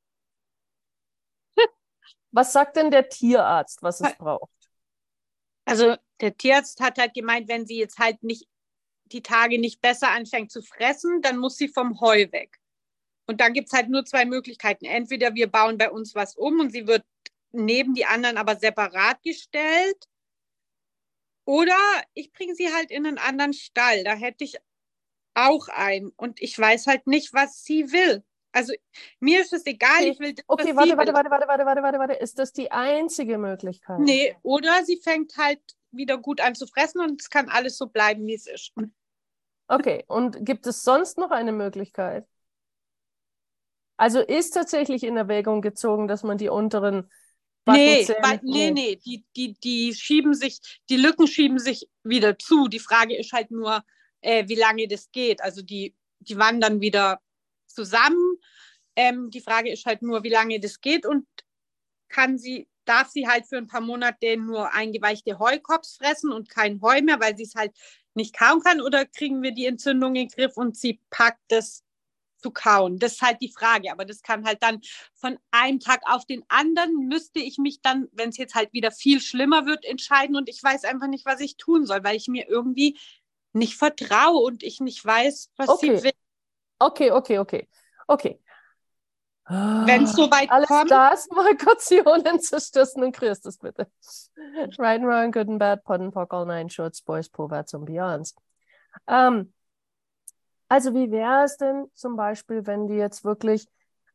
[2.32, 4.50] Was sagt denn der Tierarzt, was es braucht?
[5.64, 8.46] Also der Tierarzt hat halt gemeint, wenn sie jetzt halt nicht
[9.06, 12.58] die Tage nicht besser anfängt zu fressen, dann muss sie vom Heu weg.
[13.26, 14.84] Und dann gibt es halt nur zwei Möglichkeiten.
[14.84, 17.04] Entweder wir bauen bei uns was um und sie wird
[17.52, 20.08] neben die anderen aber separat gestellt.
[21.44, 21.76] Oder
[22.14, 24.04] ich bringe sie halt in einen anderen Stall.
[24.04, 24.56] Da hätte ich
[25.34, 28.24] auch ein und ich weiß halt nicht, was sie will.
[28.52, 28.72] Also
[29.20, 31.82] mir ist es egal, Okay, ich will das, okay warte, warte, warte, warte, warte, warte,
[31.82, 32.14] warte, warte.
[32.14, 34.00] Ist das die einzige Möglichkeit?
[34.00, 35.60] Nee, oder sie fängt halt
[35.92, 38.72] wieder gut an zu fressen und es kann alles so bleiben, wie es ist.
[39.68, 42.26] Okay, und gibt es sonst noch eine Möglichkeit?
[43.96, 47.10] Also ist tatsächlich in Erwägung gezogen, dass man die unteren
[47.66, 48.06] Nee,
[48.42, 52.68] nee, nee, die, die, die schieben sich, die Lücken schieben sich wieder zu.
[52.68, 53.84] Die Frage ist halt nur,
[54.22, 55.42] äh, wie lange das geht.
[55.42, 57.20] Also die, die wandern wieder
[57.66, 58.29] zusammen.
[59.00, 61.26] Ähm, die Frage ist halt nur, wie lange das geht und
[62.10, 66.82] kann sie, darf sie halt für ein paar Monate nur eingeweichte Heukops fressen und kein
[66.82, 67.72] Heu mehr, weil sie es halt
[68.12, 71.82] nicht kauen kann, oder kriegen wir die Entzündung in den Griff und sie packt das
[72.42, 72.98] zu kauen?
[72.98, 73.90] Das ist halt die Frage.
[73.90, 74.80] Aber das kann halt dann
[75.14, 78.90] von einem Tag auf den anderen müsste ich mich dann, wenn es jetzt halt wieder
[78.90, 82.28] viel schlimmer wird, entscheiden und ich weiß einfach nicht, was ich tun soll, weil ich
[82.28, 82.98] mir irgendwie
[83.54, 85.96] nicht vertraue und ich nicht weiß, was Okay.
[85.96, 86.12] sie will.
[86.80, 87.68] Okay, okay, okay.
[88.08, 88.40] Okay.
[89.48, 93.88] Wenn es so weit Alles kommt, das, mal Portionen zerstörsten und Christus, bitte.
[94.78, 97.86] Right and wrong, good and bad, pot and pock, all nine shorts, boys, vorwärts und
[97.86, 98.36] beyonds.
[99.08, 99.52] Ähm,
[100.68, 103.66] also wie wäre es denn zum Beispiel, wenn die jetzt wirklich,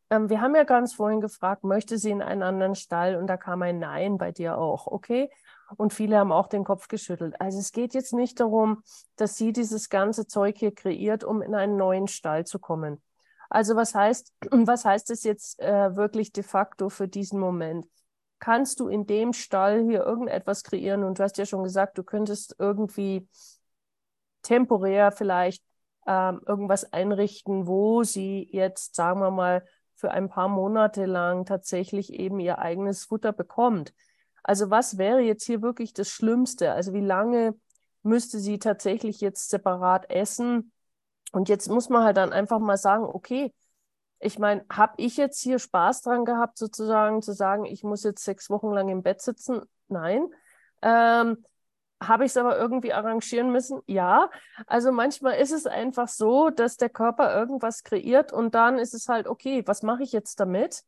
[0.09, 3.17] ähm, wir haben ja ganz vorhin gefragt, möchte sie in einen anderen Stall?
[3.17, 5.29] Und da kam ein Nein bei dir auch, okay?
[5.75, 7.35] Und viele haben auch den Kopf geschüttelt.
[7.41, 8.83] Also es geht jetzt nicht darum,
[9.17, 13.01] dass sie dieses ganze Zeug hier kreiert, um in einen neuen Stall zu kommen.
[13.49, 17.87] Also was heißt, was heißt es jetzt äh, wirklich de facto für diesen Moment?
[18.39, 21.03] Kannst du in dem Stall hier irgendetwas kreieren?
[21.03, 23.27] Und du hast ja schon gesagt, du könntest irgendwie
[24.41, 25.63] temporär vielleicht
[26.05, 29.65] ähm, irgendwas einrichten, wo sie jetzt, sagen wir mal,
[29.95, 33.93] für ein paar Monate lang tatsächlich eben ihr eigenes Futter bekommt.
[34.43, 36.73] Also was wäre jetzt hier wirklich das Schlimmste?
[36.73, 37.55] Also wie lange
[38.03, 40.71] müsste sie tatsächlich jetzt separat essen?
[41.31, 43.53] Und jetzt muss man halt dann einfach mal sagen, okay,
[44.19, 48.23] ich meine, habe ich jetzt hier Spaß dran gehabt, sozusagen zu sagen, ich muss jetzt
[48.23, 49.61] sechs Wochen lang im Bett sitzen?
[49.87, 50.27] Nein.
[50.81, 51.43] Ähm,
[52.01, 53.81] habe ich es aber irgendwie arrangieren müssen?
[53.87, 54.29] Ja.
[54.67, 59.07] Also manchmal ist es einfach so, dass der Körper irgendwas kreiert und dann ist es
[59.07, 60.83] halt, okay, was mache ich jetzt damit?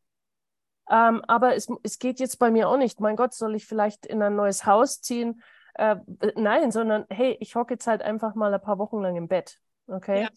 [0.89, 2.99] Ähm, aber es, es geht jetzt bei mir auch nicht.
[2.99, 5.41] Mein Gott, soll ich vielleicht in ein neues Haus ziehen?
[5.73, 5.97] Äh,
[6.35, 9.59] nein, sondern hey, ich hocke jetzt halt einfach mal ein paar Wochen lang im Bett.
[9.87, 10.23] Okay?
[10.23, 10.29] Ja.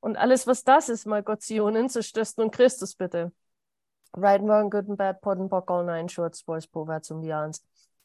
[0.00, 3.32] Und alles, was das ist, mal Gott, Zionen, zerstörst und Christus bitte.
[4.14, 7.22] Right and wrong, good and bad, pot and pock, all nine shorts, boys, vorwärts und
[7.22, 7.62] beyonds.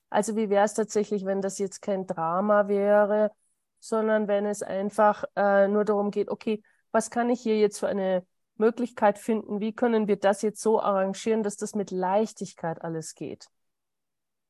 [0.10, 3.32] Also wie wäre es tatsächlich, wenn das jetzt kein Drama wäre,
[3.80, 6.62] sondern wenn es einfach äh, nur darum geht, okay,
[6.92, 8.26] was kann ich hier jetzt für eine
[8.58, 9.60] Möglichkeit finden?
[9.60, 13.48] Wie können wir das jetzt so arrangieren, dass das mit Leichtigkeit alles geht?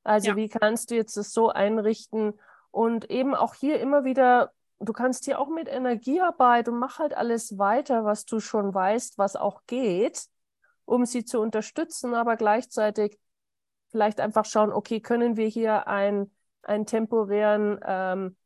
[0.04, 0.36] Also Ja.
[0.36, 2.34] wie kannst du jetzt das so einrichten
[2.72, 7.14] und eben auch hier immer wieder, du kannst hier auch mit Energiearbeit und mach halt
[7.16, 10.26] alles weiter, was du schon weißt, was auch geht,
[10.86, 13.20] um sie zu unterstützen, aber gleichzeitig
[13.92, 16.32] vielleicht einfach schauen, okay, können wir hier ein,
[16.64, 18.38] einen temporären ähm,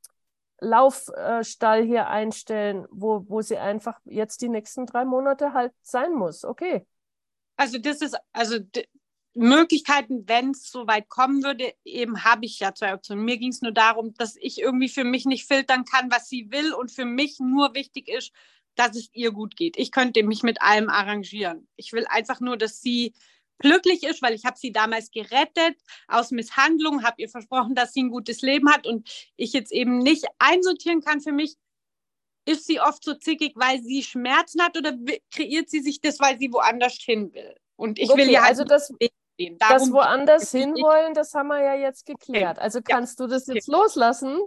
[0.60, 6.46] Laufstall hier einstellen, wo, wo sie einfach jetzt die nächsten drei Monate halt sein muss.
[6.46, 6.88] Okay.
[7.58, 8.58] Also das ist, also
[9.36, 13.26] Möglichkeiten, wenn es so weit kommen würde, eben habe ich ja zwei Optionen.
[13.26, 16.52] Mir ging es nur darum, dass ich irgendwie für mich nicht filtern kann, was sie
[16.52, 18.32] will und für mich nur wichtig ist,
[18.76, 19.78] dass es ihr gut geht.
[19.78, 21.68] Ich könnte mich mit allem arrangieren.
[21.76, 23.14] Ich will einfach nur, dass sie
[23.60, 25.78] glücklich ist, weil ich habe sie damals gerettet
[26.08, 30.00] aus Misshandlung, habe ihr versprochen, dass sie ein gutes Leben hat und ich jetzt eben
[30.00, 31.56] nicht einsortieren kann für mich,
[32.46, 34.96] ist sie oft so zickig, weil sie Schmerzen hat oder
[35.32, 37.56] kreiert sie sich das, weil sie woanders hin will?
[37.76, 38.94] Und ich will okay, ja halt also das,
[39.38, 39.58] nicht sehen.
[39.60, 42.60] das Darum woanders hinwollen, das haben wir ja jetzt geklärt.
[42.60, 44.40] Also kannst du das jetzt loslassen?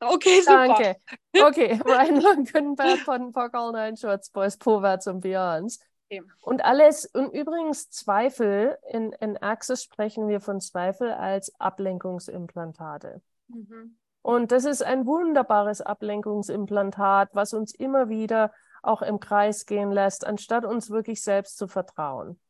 [0.00, 0.68] Okay, super.
[0.68, 0.96] Danke.
[1.46, 5.78] Okay, Ryan Longenberg von Pock All Nine Shorts, Boys, Vorwärts und Beyonds.
[6.10, 6.22] Okay.
[6.40, 13.22] Und alles, und übrigens Zweifel, in, in Access sprechen wir von Zweifel als Ablenkungsimplantate.
[13.48, 13.96] Mhm.
[14.22, 20.26] Und das ist ein wunderbares Ablenkungsimplantat, was uns immer wieder auch im Kreis gehen lässt,
[20.26, 22.40] anstatt uns wirklich selbst zu vertrauen.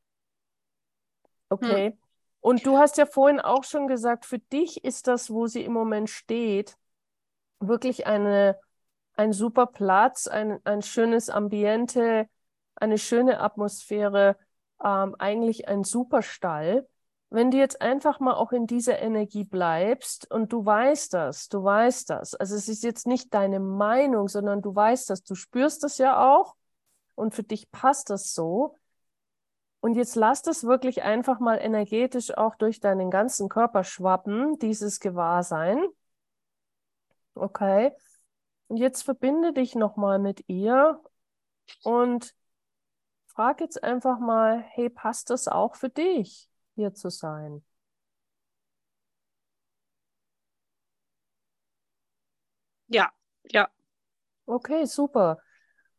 [1.50, 1.96] Okay.
[2.40, 5.72] Und du hast ja vorhin auch schon gesagt, für dich ist das, wo sie im
[5.72, 6.76] Moment steht,
[7.58, 8.58] wirklich eine,
[9.14, 12.28] ein super Platz, ein, ein schönes Ambiente,
[12.76, 14.36] eine schöne Atmosphäre,
[14.82, 16.88] ähm, eigentlich ein super Stall.
[17.28, 21.62] Wenn du jetzt einfach mal auch in dieser Energie bleibst und du weißt das, du
[21.62, 22.34] weißt das.
[22.34, 26.34] Also es ist jetzt nicht deine Meinung, sondern du weißt das, du spürst das ja
[26.34, 26.56] auch
[27.14, 28.74] und für dich passt das so.
[29.80, 35.00] Und jetzt lass das wirklich einfach mal energetisch auch durch deinen ganzen Körper schwappen, dieses
[35.00, 35.82] Gewahrsein.
[37.34, 37.92] Okay.
[38.68, 41.00] Und jetzt verbinde dich nochmal mit ihr
[41.82, 42.34] und
[43.26, 47.64] frag jetzt einfach mal, hey, passt das auch für dich, hier zu sein?
[52.88, 53.10] Ja,
[53.50, 53.68] ja.
[54.46, 55.38] Okay, super.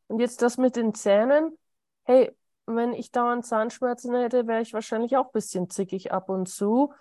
[0.08, 1.58] Und jetzt das mit den Zähnen.
[2.04, 2.36] Hey,
[2.76, 6.94] wenn ich dauernd Zahnschmerzen hätte, wäre ich wahrscheinlich auch ein bisschen zickig ab und zu.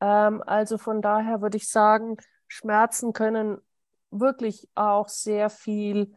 [0.00, 2.16] Ähm, also von daher würde ich sagen,
[2.48, 3.58] Schmerzen können
[4.10, 6.14] wirklich auch sehr viel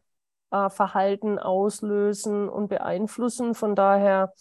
[0.52, 3.56] äh, Verhalten auslösen und beeinflussen.
[3.56, 4.34] Von daher,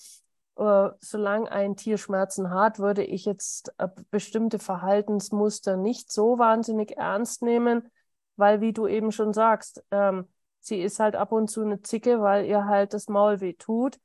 [0.56, 6.96] äh, solange ein Tier Schmerzen hat, würde ich jetzt äh, bestimmte Verhaltensmuster nicht so wahnsinnig
[6.96, 7.90] ernst nehmen,
[8.36, 10.28] weil, wie du eben schon sagst, ähm,
[10.60, 13.98] sie ist halt ab und zu eine Zicke, weil ihr halt das Maul weh tut.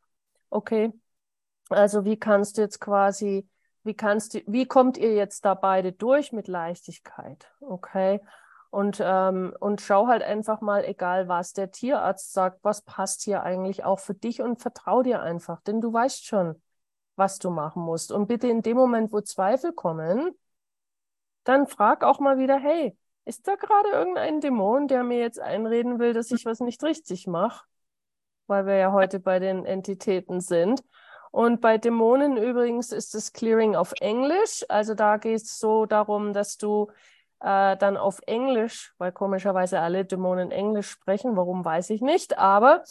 [0.49, 0.91] Okay,
[1.69, 3.47] also wie kannst du jetzt quasi,
[3.83, 7.51] wie kannst du, wie kommt ihr jetzt da beide durch mit Leichtigkeit?
[7.61, 8.19] Okay.
[8.71, 13.41] Und, ähm, und schau halt einfach mal, egal was der Tierarzt sagt, was passt hier
[13.41, 16.61] eigentlich auch für dich und vertrau dir einfach, denn du weißt schon,
[17.15, 18.11] was du machen musst.
[18.11, 20.31] Und bitte in dem Moment, wo Zweifel kommen,
[21.43, 22.95] dann frag auch mal wieder, hey,
[23.25, 27.25] ist da gerade irgendein Dämon, der mir jetzt einreden will, dass ich was nicht richtig
[27.27, 27.65] mache?
[28.49, 30.83] Weil wir ja heute bei den Entitäten sind.
[31.31, 34.65] Und bei Dämonen übrigens ist das Clearing auf Englisch.
[34.67, 36.87] Also da geht es so darum, dass du
[37.41, 42.83] äh, dann auf Englisch, weil komischerweise alle Dämonen Englisch sprechen, warum weiß ich nicht, aber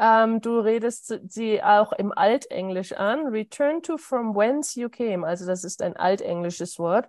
[0.00, 3.26] ähm, du redest sie auch im Altenglisch an.
[3.26, 5.26] Return to from whence you came.
[5.26, 7.08] Also das ist ein altenglisches Wort.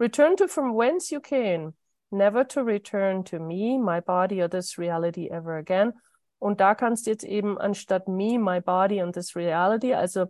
[0.00, 1.74] Return to from whence you came
[2.10, 5.92] never to return to me, my body or this reality ever again.
[6.38, 10.26] Und da kannst du jetzt eben anstatt me, my body and this reality, also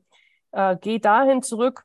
[0.52, 1.84] äh, geh dahin zurück,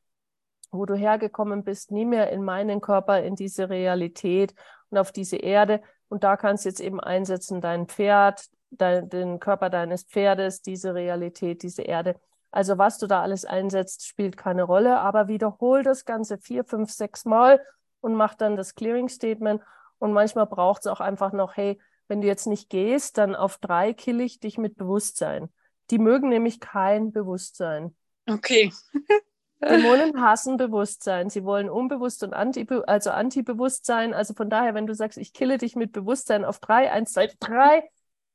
[0.71, 4.55] wo du hergekommen bist, nie mehr in meinen Körper, in diese Realität
[4.89, 5.81] und auf diese Erde.
[6.07, 10.95] Und da kannst du jetzt eben einsetzen, dein Pferd, dein, den Körper deines Pferdes, diese
[10.95, 12.15] Realität, diese Erde.
[12.51, 16.91] Also was du da alles einsetzt, spielt keine Rolle, aber wiederhol das Ganze vier, fünf,
[16.91, 17.59] sechs Mal
[17.99, 19.61] und mach dann das Clearing Statement
[19.97, 21.79] und manchmal braucht es auch einfach noch, hey,
[22.13, 25.49] wenn du jetzt nicht gehst, dann auf drei kill ich dich mit Bewusstsein.
[25.89, 27.95] Die mögen nämlich kein Bewusstsein.
[28.29, 28.71] Okay.
[29.59, 31.31] Dämonen hassen Bewusstsein.
[31.31, 34.13] Sie wollen unbewusst und anti, also Anti-Bewusstsein.
[34.13, 37.31] Also von daher, wenn du sagst, ich kille dich mit Bewusstsein auf drei, eins, zwei,
[37.39, 37.89] drei,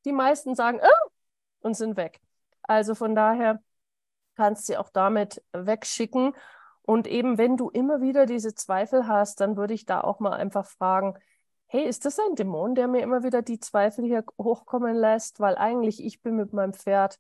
[0.05, 1.11] die meisten sagen, oh,
[1.61, 2.21] und sind weg.
[2.63, 3.63] Also von daher
[4.35, 6.35] kannst du sie auch damit wegschicken.
[6.83, 10.33] Und eben, wenn du immer wieder diese Zweifel hast, dann würde ich da auch mal
[10.33, 11.15] einfach fragen,
[11.69, 15.39] hey, ist das ein Dämon, der mir immer wieder die Zweifel hier hochkommen lässt?
[15.39, 17.19] Weil eigentlich ich bin mit meinem Pferd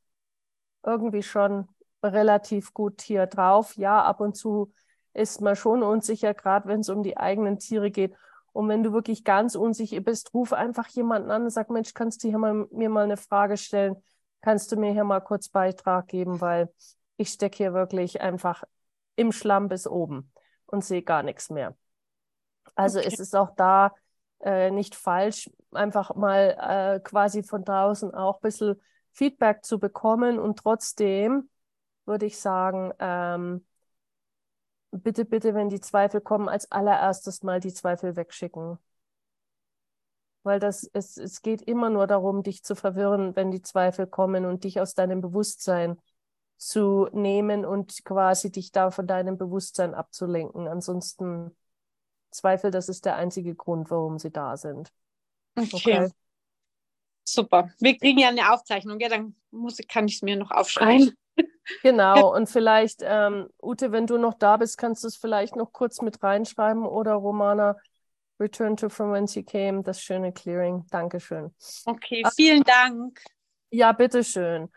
[0.84, 1.68] irgendwie schon
[2.03, 3.76] relativ gut hier drauf.
[3.76, 4.72] Ja, ab und zu
[5.12, 8.14] ist man schon unsicher, gerade wenn es um die eigenen Tiere geht.
[8.53, 12.24] Und wenn du wirklich ganz unsicher bist, ruf einfach jemanden an und sag, Mensch, kannst
[12.24, 13.96] du hier mal, mir mal eine Frage stellen?
[14.40, 16.40] Kannst du mir hier mal kurz Beitrag geben?
[16.40, 16.72] Weil
[17.16, 18.64] ich stecke hier wirklich einfach
[19.16, 20.32] im Schlamm bis oben
[20.66, 21.76] und sehe gar nichts mehr.
[22.74, 23.09] Also okay.
[23.09, 23.92] es ist auch da
[24.41, 28.80] äh, nicht falsch, einfach mal äh, quasi von draußen auch ein bisschen
[29.12, 30.39] Feedback zu bekommen.
[30.39, 31.49] Und trotzdem
[32.05, 33.64] würde ich sagen, ähm,
[34.91, 38.78] bitte, bitte, wenn die Zweifel kommen, als allererstes mal die Zweifel wegschicken.
[40.43, 44.47] Weil das, es, es geht immer nur darum, dich zu verwirren, wenn die Zweifel kommen
[44.47, 45.99] und dich aus deinem Bewusstsein
[46.57, 50.68] zu nehmen und quasi dich da von deinem Bewusstsein abzulenken.
[50.68, 51.57] Ansonsten
[52.31, 54.93] Zweifel, das ist der einzige Grund, warum sie da sind.
[55.57, 55.70] Okay.
[55.72, 56.09] okay.
[57.24, 57.70] Super.
[57.79, 61.14] Wir kriegen ja eine Aufzeichnung, ja, dann muss, kann ich es mir noch aufschreiben.
[61.83, 65.70] Genau, und vielleicht, ähm, Ute, wenn du noch da bist, kannst du es vielleicht noch
[65.70, 67.76] kurz mit reinschreiben oder Romana,
[68.41, 70.87] Return to From Whence You Came, das schöne Clearing.
[70.91, 71.55] Dankeschön.
[71.85, 73.20] Okay, vielen Dank.
[73.70, 74.70] Ja, bitteschön.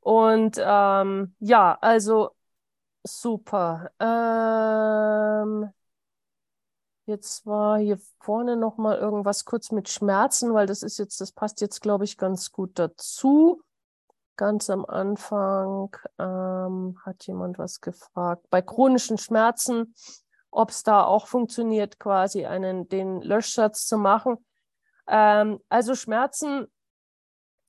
[0.00, 2.30] Und ähm, ja, also
[3.02, 3.90] super.
[4.00, 5.70] Ähm,
[7.08, 11.32] Jetzt war hier vorne noch mal irgendwas kurz mit Schmerzen, weil das ist jetzt, das
[11.32, 13.62] passt jetzt, glaube ich, ganz gut dazu.
[14.36, 18.44] Ganz am Anfang ähm, hat jemand was gefragt.
[18.50, 19.94] Bei chronischen Schmerzen,
[20.50, 24.44] ob es da auch funktioniert, quasi einen den Löschsatz zu machen.
[25.06, 26.66] Ähm, also Schmerzen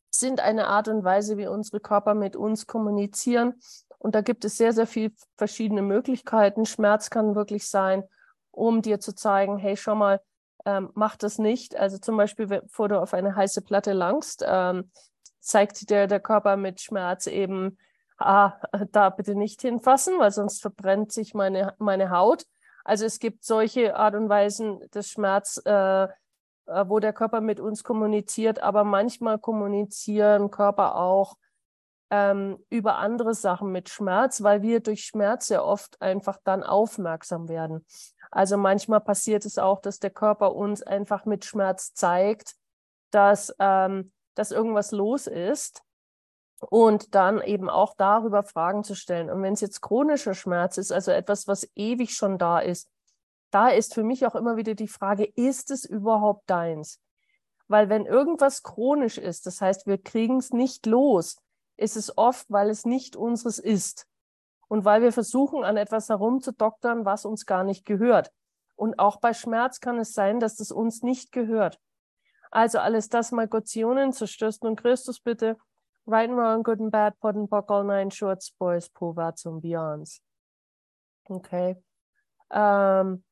[0.09, 3.61] sind eine Art und Weise, wie unsere Körper mit uns kommunizieren.
[3.99, 6.65] Und da gibt es sehr, sehr viele verschiedene Möglichkeiten.
[6.65, 8.03] Schmerz kann wirklich sein,
[8.51, 10.21] um dir zu zeigen, hey, schau mal,
[10.65, 11.75] ähm, mach das nicht.
[11.75, 14.91] Also zum Beispiel, bevor du auf eine heiße Platte langst, ähm,
[15.39, 17.77] zeigt dir der Körper mit Schmerz eben,
[18.17, 18.53] ah,
[18.91, 22.45] da bitte nicht hinfassen, weil sonst verbrennt sich meine, meine Haut.
[22.83, 26.09] Also es gibt solche Art und Weisen des Schmerz, äh, äh,
[26.65, 31.37] wo der Körper mit uns kommuniziert, aber manchmal kommunizieren Körper auch
[32.09, 37.47] ähm, über andere Sachen mit Schmerz, weil wir durch Schmerz sehr oft einfach dann aufmerksam
[37.49, 37.85] werden.
[38.31, 42.55] Also manchmal passiert es auch, dass der Körper uns einfach mit Schmerz zeigt,
[43.11, 45.83] dass, ähm, dass irgendwas los ist
[46.59, 49.29] und dann eben auch darüber Fragen zu stellen.
[49.29, 52.89] Und wenn es jetzt chronischer Schmerz ist, also etwas, was ewig schon da ist,
[53.51, 57.01] da ist für mich auch immer wieder die Frage, ist es überhaupt deins?
[57.67, 61.37] Weil wenn irgendwas chronisch ist, das heißt, wir kriegen es nicht los,
[61.79, 64.07] ist es oft, weil es nicht unseres ist.
[64.67, 68.31] Und weil wir versuchen, an etwas herumzudoktern, was uns gar nicht gehört.
[68.75, 71.79] Und auch bei Schmerz kann es sein, dass das uns nicht gehört.
[72.51, 75.57] Also alles das mal Gotionen zerstörst und Christus bitte.
[76.05, 79.61] Right and wrong, good and bad, pot and pock, all nine shorts, boys, povats und
[79.61, 80.21] beyonds.
[81.25, 81.81] Okay.
[82.51, 83.23] Ähm,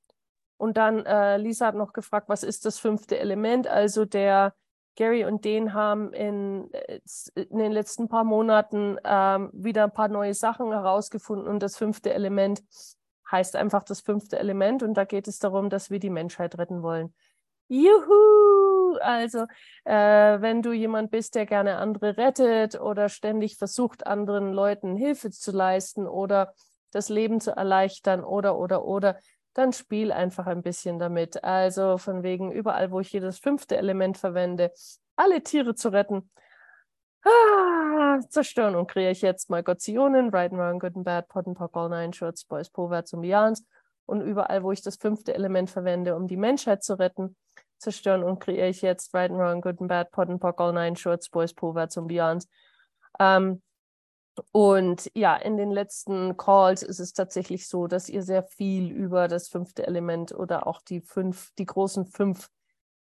[0.58, 3.68] und dann, äh, Lisa hat noch gefragt, was ist das fünfte Element?
[3.68, 4.54] Also der
[4.98, 7.00] Gary und Den haben in, äh,
[7.36, 12.14] in den letzten paar Monaten ähm, wieder ein paar neue Sachen herausgefunden und das fünfte
[12.14, 12.62] Element
[13.32, 16.82] heißt einfach das fünfte Element und da geht es darum, dass wir die Menschheit retten
[16.82, 17.14] wollen.
[17.70, 18.98] Juhu!
[19.02, 19.46] Also,
[19.84, 25.30] äh, wenn du jemand bist, der gerne andere rettet oder ständig versucht, anderen Leuten Hilfe
[25.30, 26.54] zu leisten oder
[26.92, 29.20] das Leben zu erleichtern oder, oder, oder,
[29.58, 31.44] dann spiel einfach ein bisschen damit.
[31.44, 34.72] Also von wegen überall, wo ich das fünfte Element verwende,
[35.16, 36.30] alle Tiere zu retten.
[37.24, 41.46] Ah, zerstören und kreiere ich jetzt mal Gottionen, Right and Wrong, Good and Bad, Pot
[41.56, 43.66] Pock, All Nine Shorts, Boys, Poverts und Beyonds.
[44.06, 47.36] Und überall, wo ich das fünfte Element verwende, um die Menschheit zu retten,
[47.80, 50.96] zerstören und kreiere ich jetzt Right and Wrong, Good and Bad, Pot Pock, All Nine
[50.96, 52.48] Shorts, Boys, Poverts und Beyonds.
[53.20, 53.62] Ähm,
[54.52, 59.28] und ja, in den letzten Calls ist es tatsächlich so, dass ihr sehr viel über
[59.28, 62.50] das fünfte Element oder auch die fünf, die großen fünf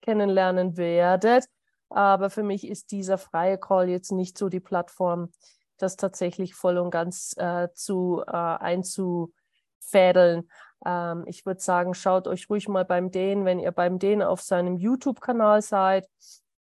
[0.01, 1.45] kennenlernen werdet.
[1.89, 5.31] Aber für mich ist dieser freie Call jetzt nicht so die Plattform,
[5.77, 10.49] das tatsächlich voll und ganz äh, zu äh, einzufädeln.
[10.85, 14.41] Ähm, ich würde sagen, schaut euch ruhig mal beim Dehnen, wenn ihr beim Dehnen auf
[14.41, 16.07] seinem YouTube-Kanal seid.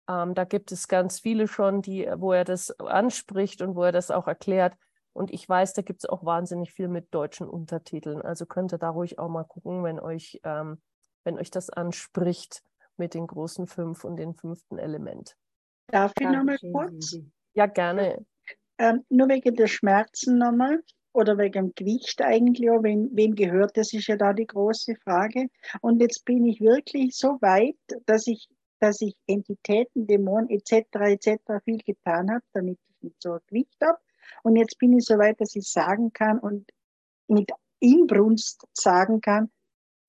[0.08, 3.92] Ähm, da gibt es ganz viele schon, die, wo er das anspricht und wo er
[3.92, 4.74] das auch erklärt.
[5.12, 8.20] Und ich weiß, da gibt es auch wahnsinnig viel mit deutschen Untertiteln.
[8.20, 10.78] Also könnt ihr da ruhig auch mal gucken, wenn euch, ähm,
[11.24, 12.62] wenn euch das anspricht
[12.96, 15.36] mit den großen fünf und dem fünften Element.
[15.88, 17.18] Darf ich nochmal kurz?
[17.54, 18.24] Ja, gerne.
[18.78, 20.82] Ähm, nur wegen der Schmerzen nochmal
[21.12, 25.46] oder wegen dem Gewicht eigentlich, wem, wem gehört das, ist ja da die große Frage.
[25.80, 28.48] Und jetzt bin ich wirklich so weit, dass ich
[28.80, 30.86] dass ich Entitäten, Dämonen etc.
[31.00, 31.64] etc.
[31.64, 33.98] viel getan habe, damit ich nicht so Gewicht habe.
[34.42, 36.70] Und jetzt bin ich so weit, dass ich sagen kann und
[37.28, 37.50] mit
[37.80, 39.50] Inbrunst sagen kann,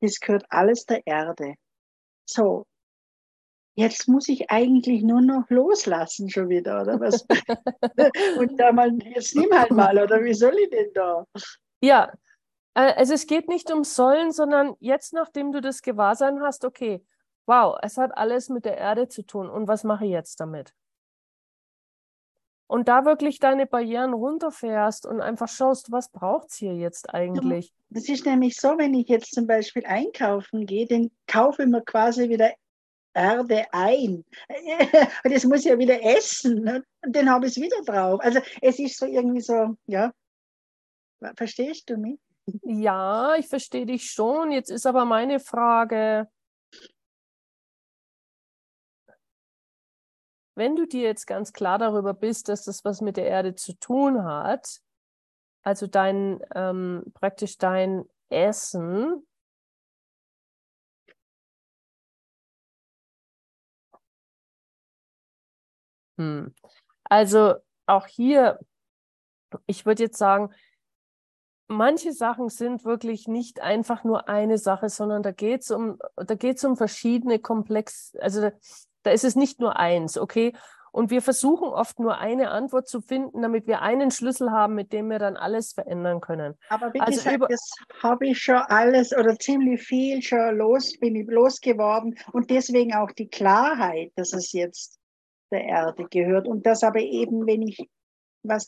[0.01, 1.55] das gehört alles der Erde.
[2.25, 2.65] So,
[3.75, 7.25] jetzt muss ich eigentlich nur noch loslassen schon wieder, oder was?
[8.39, 11.25] und da mal, jetzt nimm halt mal, oder wie soll ich denn da?
[11.81, 12.11] Ja,
[12.73, 17.03] also es geht nicht um sollen, sondern jetzt, nachdem du das Gewahrsein hast, okay,
[17.47, 20.73] wow, es hat alles mit der Erde zu tun und was mache ich jetzt damit?
[22.69, 27.73] Und da wirklich deine Barrieren runterfährst und einfach schaust, was braucht es hier jetzt eigentlich?
[27.89, 31.81] Das ist nämlich so, wenn ich jetzt zum Beispiel einkaufen gehe, dann kaufe ich mir
[31.81, 32.51] quasi wieder
[33.13, 34.25] Erde ein.
[35.23, 36.61] Und das muss ich ja wieder essen.
[36.63, 36.83] Ne?
[37.03, 38.19] Und dann habe ich es wieder drauf.
[38.21, 40.11] Also es ist so irgendwie so, ja.
[41.35, 42.19] Verstehst du mich?
[42.63, 44.51] Ja, ich verstehe dich schon.
[44.51, 46.29] Jetzt ist aber meine Frage,
[50.57, 53.73] wenn du dir jetzt ganz klar darüber bist, dass das was mit der Erde zu
[53.79, 54.81] tun hat,
[55.63, 59.25] also dein ähm, praktisch dein Essen,
[66.17, 66.53] hm.
[67.03, 67.55] also
[67.85, 68.59] auch hier,
[69.67, 70.53] ich würde jetzt sagen,
[71.67, 76.35] manche Sachen sind wirklich nicht einfach nur eine Sache, sondern da geht es um, da
[76.35, 78.51] geht es um verschiedene Komplex, also da
[79.11, 80.53] ist es nicht nur eins, okay?
[80.91, 84.93] Und wir versuchen oft nur eine Antwort zu finden, damit wir einen Schlüssel haben, mit
[84.93, 86.55] dem wir dann alles verändern können.
[86.69, 91.15] Aber wie also gesagt, das habe ich schon alles oder ziemlich viel schon los, bin
[91.15, 94.97] ich losgeworden und deswegen auch die Klarheit, dass es jetzt
[95.51, 97.77] der Erde gehört und das aber eben, wenn ich
[98.43, 98.67] was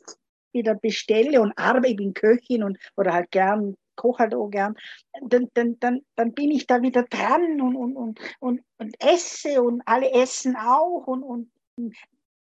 [0.51, 4.75] wieder bestelle und arbeite, ich bin Köchin und oder halt gern koche halt auch gern,
[5.21, 9.61] dann, dann, dann, dann bin ich da wieder dran und, und, und, und, und esse
[9.61, 11.51] und alle essen auch und, und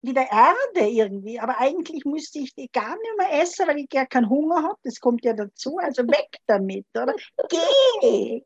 [0.01, 1.39] wieder Erde irgendwie.
[1.39, 4.77] Aber eigentlich müsste ich die gar nicht mehr essen, weil ich gar keinen Hunger habe.
[4.83, 5.77] Das kommt ja dazu.
[5.77, 7.15] Also weg damit, oder?
[7.49, 8.43] Geh!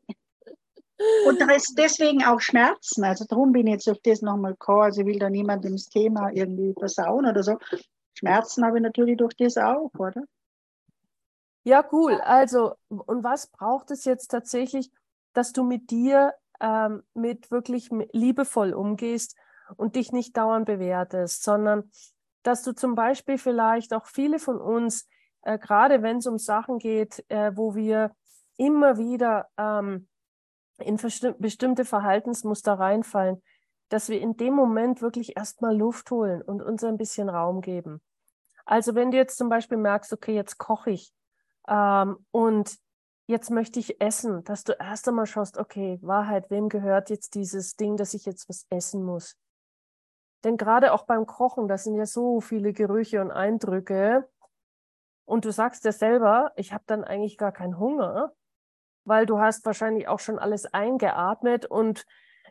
[1.26, 1.40] Und
[1.78, 3.04] deswegen auch Schmerzen.
[3.04, 4.82] Also darum bin ich jetzt auf das nochmal gekommen.
[4.82, 7.56] Also ich will da niemandem das Thema irgendwie versauen oder so.
[8.14, 10.24] Schmerzen habe ich natürlich durch das auch, oder?
[11.62, 12.20] Ja, cool.
[12.22, 14.90] Also, und was braucht es jetzt tatsächlich,
[15.34, 19.36] dass du mit dir ähm, mit wirklich liebevoll umgehst
[19.76, 21.90] und dich nicht dauernd bewertest, sondern
[22.42, 25.06] dass du zum Beispiel vielleicht auch viele von uns,
[25.42, 28.12] äh, gerade wenn es um Sachen geht, äh, wo wir
[28.56, 30.08] immer wieder ähm,
[30.78, 30.96] in
[31.38, 33.42] bestimmte Verhaltensmuster reinfallen,
[33.90, 38.00] dass wir in dem Moment wirklich erstmal Luft holen und uns ein bisschen Raum geben.
[38.64, 41.12] Also wenn du jetzt zum Beispiel merkst, okay, jetzt koche ich
[41.70, 42.76] ähm, und
[43.26, 47.76] jetzt möchte ich essen, dass du erst einmal schaust, okay, Wahrheit, wem gehört jetzt dieses
[47.76, 49.38] Ding, dass ich jetzt was essen muss?
[50.44, 54.28] Denn gerade auch beim Kochen, da sind ja so viele Gerüche und Eindrücke.
[55.24, 58.32] Und du sagst ja selber, ich habe dann eigentlich gar keinen Hunger,
[59.04, 62.04] weil du hast wahrscheinlich auch schon alles eingeatmet und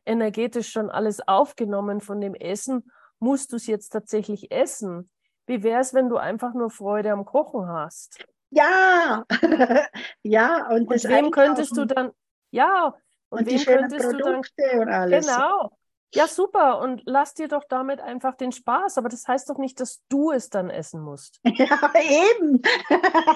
[0.05, 2.89] energetisch schon alles aufgenommen von dem Essen.
[3.19, 5.09] Musst du es jetzt tatsächlich essen?
[5.45, 8.25] Wie wäre es, wenn du einfach nur Freude am Kochen hast?
[8.51, 9.25] Ja,
[10.23, 12.11] ja, und, und wem könntest du dann,
[12.51, 12.95] ja,
[13.29, 15.27] und, und wem könntest Produkte du dann, und alles.
[15.27, 15.71] Genau,
[16.15, 16.79] ja, super.
[16.79, 18.97] Und lass dir doch damit einfach den Spaß.
[18.97, 21.39] Aber das heißt doch nicht, dass du es dann essen musst.
[21.59, 22.61] Ja, eben.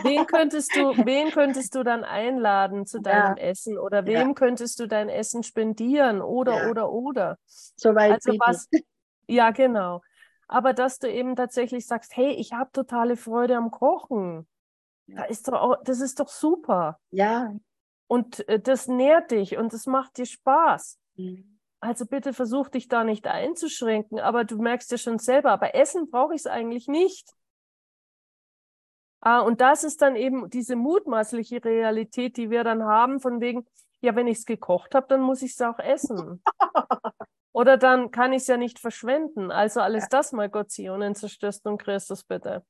[0.04, 3.44] Wen könntest du, wen könntest du dann einladen zu deinem ja.
[3.44, 3.78] Essen?
[3.78, 4.34] Oder wem ja.
[4.34, 6.22] könntest du dein Essen spendieren?
[6.22, 6.70] Oder, ja.
[6.70, 7.38] oder, oder.
[7.46, 8.68] Soweit also was,
[9.28, 10.02] Ja, genau.
[10.48, 14.48] Aber dass du eben tatsächlich sagst, hey, ich habe totale Freude am Kochen.
[15.16, 17.00] Da ist doch auch, das ist doch super.
[17.12, 17.54] Ja.
[18.08, 21.00] Und äh, das nährt dich und das macht dir Spaß.
[21.16, 21.60] Mhm.
[21.80, 26.10] Also bitte versuch dich da nicht einzuschränken, aber du merkst ja schon selber, aber Essen
[26.10, 27.30] brauche ich es eigentlich nicht.
[29.20, 33.66] Ah, und das ist dann eben diese mutmaßliche Realität, die wir dann haben, von wegen,
[34.02, 36.42] ja, wenn ich es gekocht habe, dann muss ich es auch essen.
[37.54, 39.52] Oder dann kann ich es ja nicht verschwenden.
[39.52, 42.66] Also alles das mal Gott Zionen zerstörst und Christus bitte.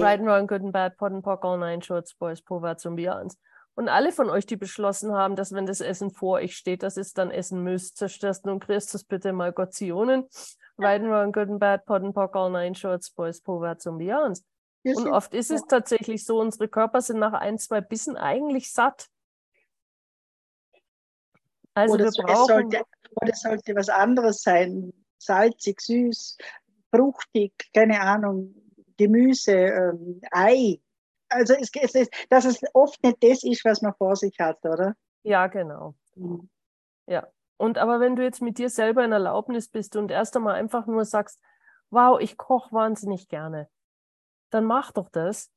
[0.00, 2.96] Right and wrong, good and bad, pot and pock, all nine shorts, boys, povats und
[2.96, 3.38] beyonds.
[3.74, 6.96] Und alle von euch, die beschlossen haben, dass wenn das Essen vor euch steht, dass
[6.96, 10.24] es dann essen müsst, zerstörst nun Christus bitte mal Gott Zionen.
[10.78, 13.98] Right and wrong, good and bad, pot and pock, all nine shorts, boys, povats und
[13.98, 14.44] beyonds.
[14.84, 19.08] Und oft ist es tatsächlich so, unsere Körper sind nach ein, zwei Bissen eigentlich satt.
[21.74, 22.46] Also oder wir brauchen...
[22.46, 22.82] Sollte,
[23.20, 26.38] oder es sollte was anderes sein, salzig, süß,
[26.90, 28.54] fruchtig, keine Ahnung,
[28.98, 30.80] Gemüse, ähm, Ei,
[31.28, 34.64] also es, es ist, dass es oft nicht das ist, was man vor sich hat,
[34.64, 34.94] oder?
[35.22, 35.94] Ja, genau.
[36.14, 36.48] Mhm.
[37.06, 37.26] Ja.
[37.56, 40.86] Und aber wenn du jetzt mit dir selber in Erlaubnis bist und erst einmal einfach
[40.86, 41.40] nur sagst,
[41.90, 43.68] wow, ich koche wahnsinnig gerne,
[44.50, 45.50] dann mach doch das.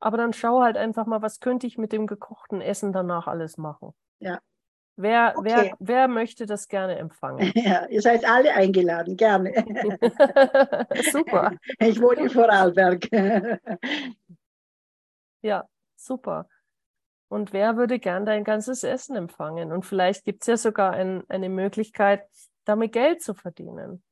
[0.00, 3.56] Aber dann schau halt einfach mal, was könnte ich mit dem gekochten Essen danach alles
[3.56, 3.94] machen.
[4.18, 4.40] Ja.
[4.96, 5.48] Wer, okay.
[5.50, 7.52] wer, wer möchte das gerne empfangen?
[7.54, 9.52] Ja, ihr seid alle eingeladen, gerne.
[11.10, 11.52] Super.
[11.80, 13.08] Ich wohne in Vorarlberg.
[15.42, 16.48] Ja, super.
[17.28, 19.72] Und wer würde gern dein ganzes Essen empfangen?
[19.72, 22.22] Und vielleicht gibt es ja sogar ein, eine Möglichkeit,
[22.64, 24.02] damit Geld zu verdienen.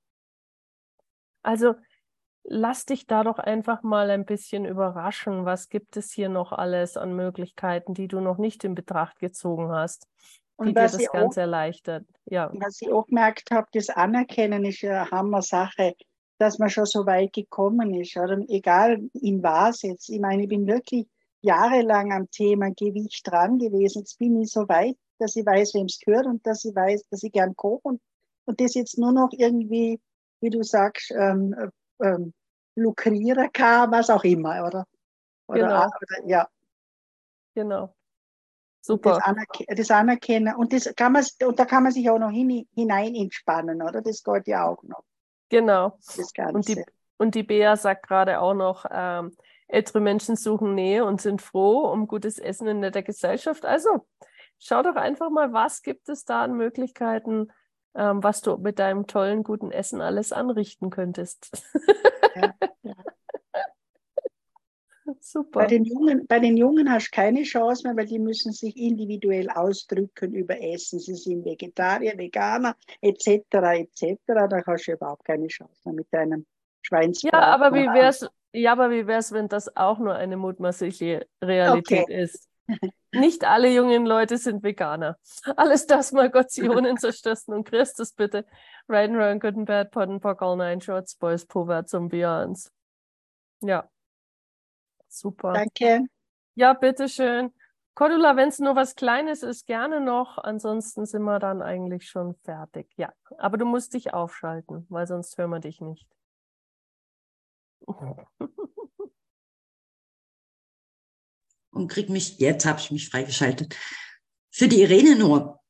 [1.42, 1.74] Also
[2.44, 5.44] lass dich da doch einfach mal ein bisschen überraschen.
[5.44, 9.70] Was gibt es hier noch alles an Möglichkeiten, die du noch nicht in Betracht gezogen
[9.70, 10.08] hast,
[10.64, 12.04] die dir das Ganze auch, erleichtert?
[12.26, 12.50] Ja.
[12.54, 15.94] Was ich auch gemerkt habe, das Anerkennen ist eine Hammer-Sache,
[16.38, 18.16] dass man schon so weit gekommen ist.
[18.16, 20.08] Oder egal in was jetzt.
[20.08, 21.06] Ich meine, ich bin wirklich
[21.40, 24.00] jahrelang am Thema Gewicht dran gewesen.
[24.00, 27.04] Jetzt bin ich so weit, dass ich weiß, wem es gehört und dass ich weiß,
[27.10, 28.00] dass ich gern koche und,
[28.44, 30.00] und das jetzt nur noch irgendwie,
[30.40, 31.54] wie du sagst, ähm,
[32.00, 32.32] ähm,
[32.74, 34.86] lukrieren kann, was auch immer, oder?
[35.46, 35.84] oder genau.
[35.84, 36.48] Oder, ja.
[37.54, 37.94] Genau.
[38.82, 39.14] Super.
[39.14, 40.54] Das, Anerke das, Anerkennen.
[40.54, 44.02] Und, das kann man, und da kann man sich auch noch hin, hinein entspannen, oder?
[44.02, 45.04] Das geht ja auch noch.
[45.48, 45.98] Genau.
[46.52, 46.84] Und die,
[47.16, 49.36] und die Bea sagt gerade auch noch, ähm,
[49.72, 53.64] Ältere Menschen suchen Nähe und sind froh um gutes Essen in der Gesellschaft.
[53.64, 54.06] Also
[54.58, 57.50] schau doch einfach mal, was gibt es da an Möglichkeiten,
[57.94, 61.50] ähm, was du mit deinem tollen, guten Essen alles anrichten könntest.
[62.34, 62.94] Ja, ja.
[65.20, 65.60] Super.
[65.60, 68.76] Bei den, Jungen, bei den Jungen hast du keine Chance mehr, weil die müssen sich
[68.76, 70.98] individuell ausdrücken über Essen.
[70.98, 73.26] Sie sind Vegetarier, Veganer etc.
[73.52, 74.18] etc.
[74.26, 76.46] Da hast du überhaupt keine Chance mehr mit deinem
[76.82, 77.38] Schweinsbraten.
[77.38, 80.36] Ja, aber wie wäre es, ja, aber wie wäre es, wenn das auch nur eine
[80.36, 82.22] mutmaßliche Realität okay.
[82.22, 82.48] ist?
[83.12, 85.18] Nicht alle jungen Leute sind Veganer.
[85.56, 88.46] Alles das mal Gott Zionen zerstörsten und Christus bitte.
[88.88, 92.72] Raiden, Run, Good and Bad, Podden, Pock, All Nine Shorts, Boys, und Beyonds.
[93.60, 93.88] Ja.
[95.12, 95.52] Super.
[95.52, 96.06] Danke.
[96.54, 97.52] Ja, bitteschön.
[97.94, 100.38] Cordula, wenn es nur was Kleines ist, gerne noch.
[100.38, 102.90] Ansonsten sind wir dann eigentlich schon fertig.
[102.96, 106.08] Ja, aber du musst dich aufschalten, weil sonst hören wir dich nicht.
[111.70, 113.76] Und krieg mich, jetzt habe ich mich freigeschaltet.
[114.50, 115.60] Für die Irene nur.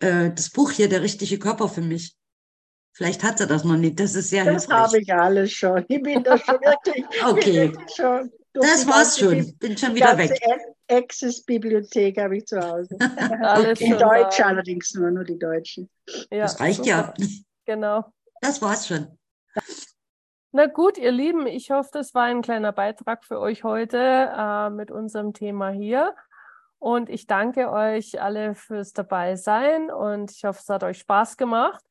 [0.00, 2.18] Äh, das Buch hier, der richtige Körper für mich.
[2.92, 3.98] Vielleicht hat sie das noch nicht.
[3.98, 5.86] Das ist sehr Das habe ich alles schon.
[5.88, 7.06] Ich bin da schon wirklich.
[7.24, 7.72] Okay.
[7.72, 9.56] wirklich schon Das war's schon.
[9.58, 10.40] Bin schon wieder weg.
[10.88, 12.96] Access-Bibliothek habe ich zu Hause.
[13.42, 14.48] Alles Die schon Deutsche da.
[14.48, 15.90] allerdings nur, nur die Deutschen.
[16.30, 16.88] Ja, Das reicht super.
[16.88, 17.14] ja.
[17.66, 18.04] Genau.
[18.42, 19.18] Das war's schon.
[20.52, 23.96] Na gut, ihr Lieben, ich hoffe, das war ein kleiner Beitrag für euch heute
[24.36, 26.14] äh, mit unserem Thema hier.
[26.78, 31.82] Und ich danke euch alle fürs Dabeisein und ich hoffe, es hat euch Spaß gemacht.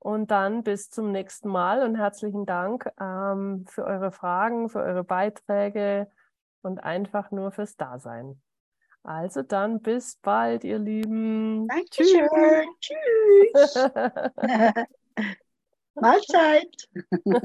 [0.00, 5.02] Und dann bis zum nächsten Mal und herzlichen Dank ähm, für eure Fragen, für eure
[5.02, 6.10] Beiträge
[6.62, 8.40] und einfach nur fürs Dasein.
[9.02, 11.66] Also dann bis bald, ihr Lieben.
[11.68, 12.28] Dankeschön.
[12.80, 13.74] Tschüss.
[16.00, 16.88] Mahlzeit.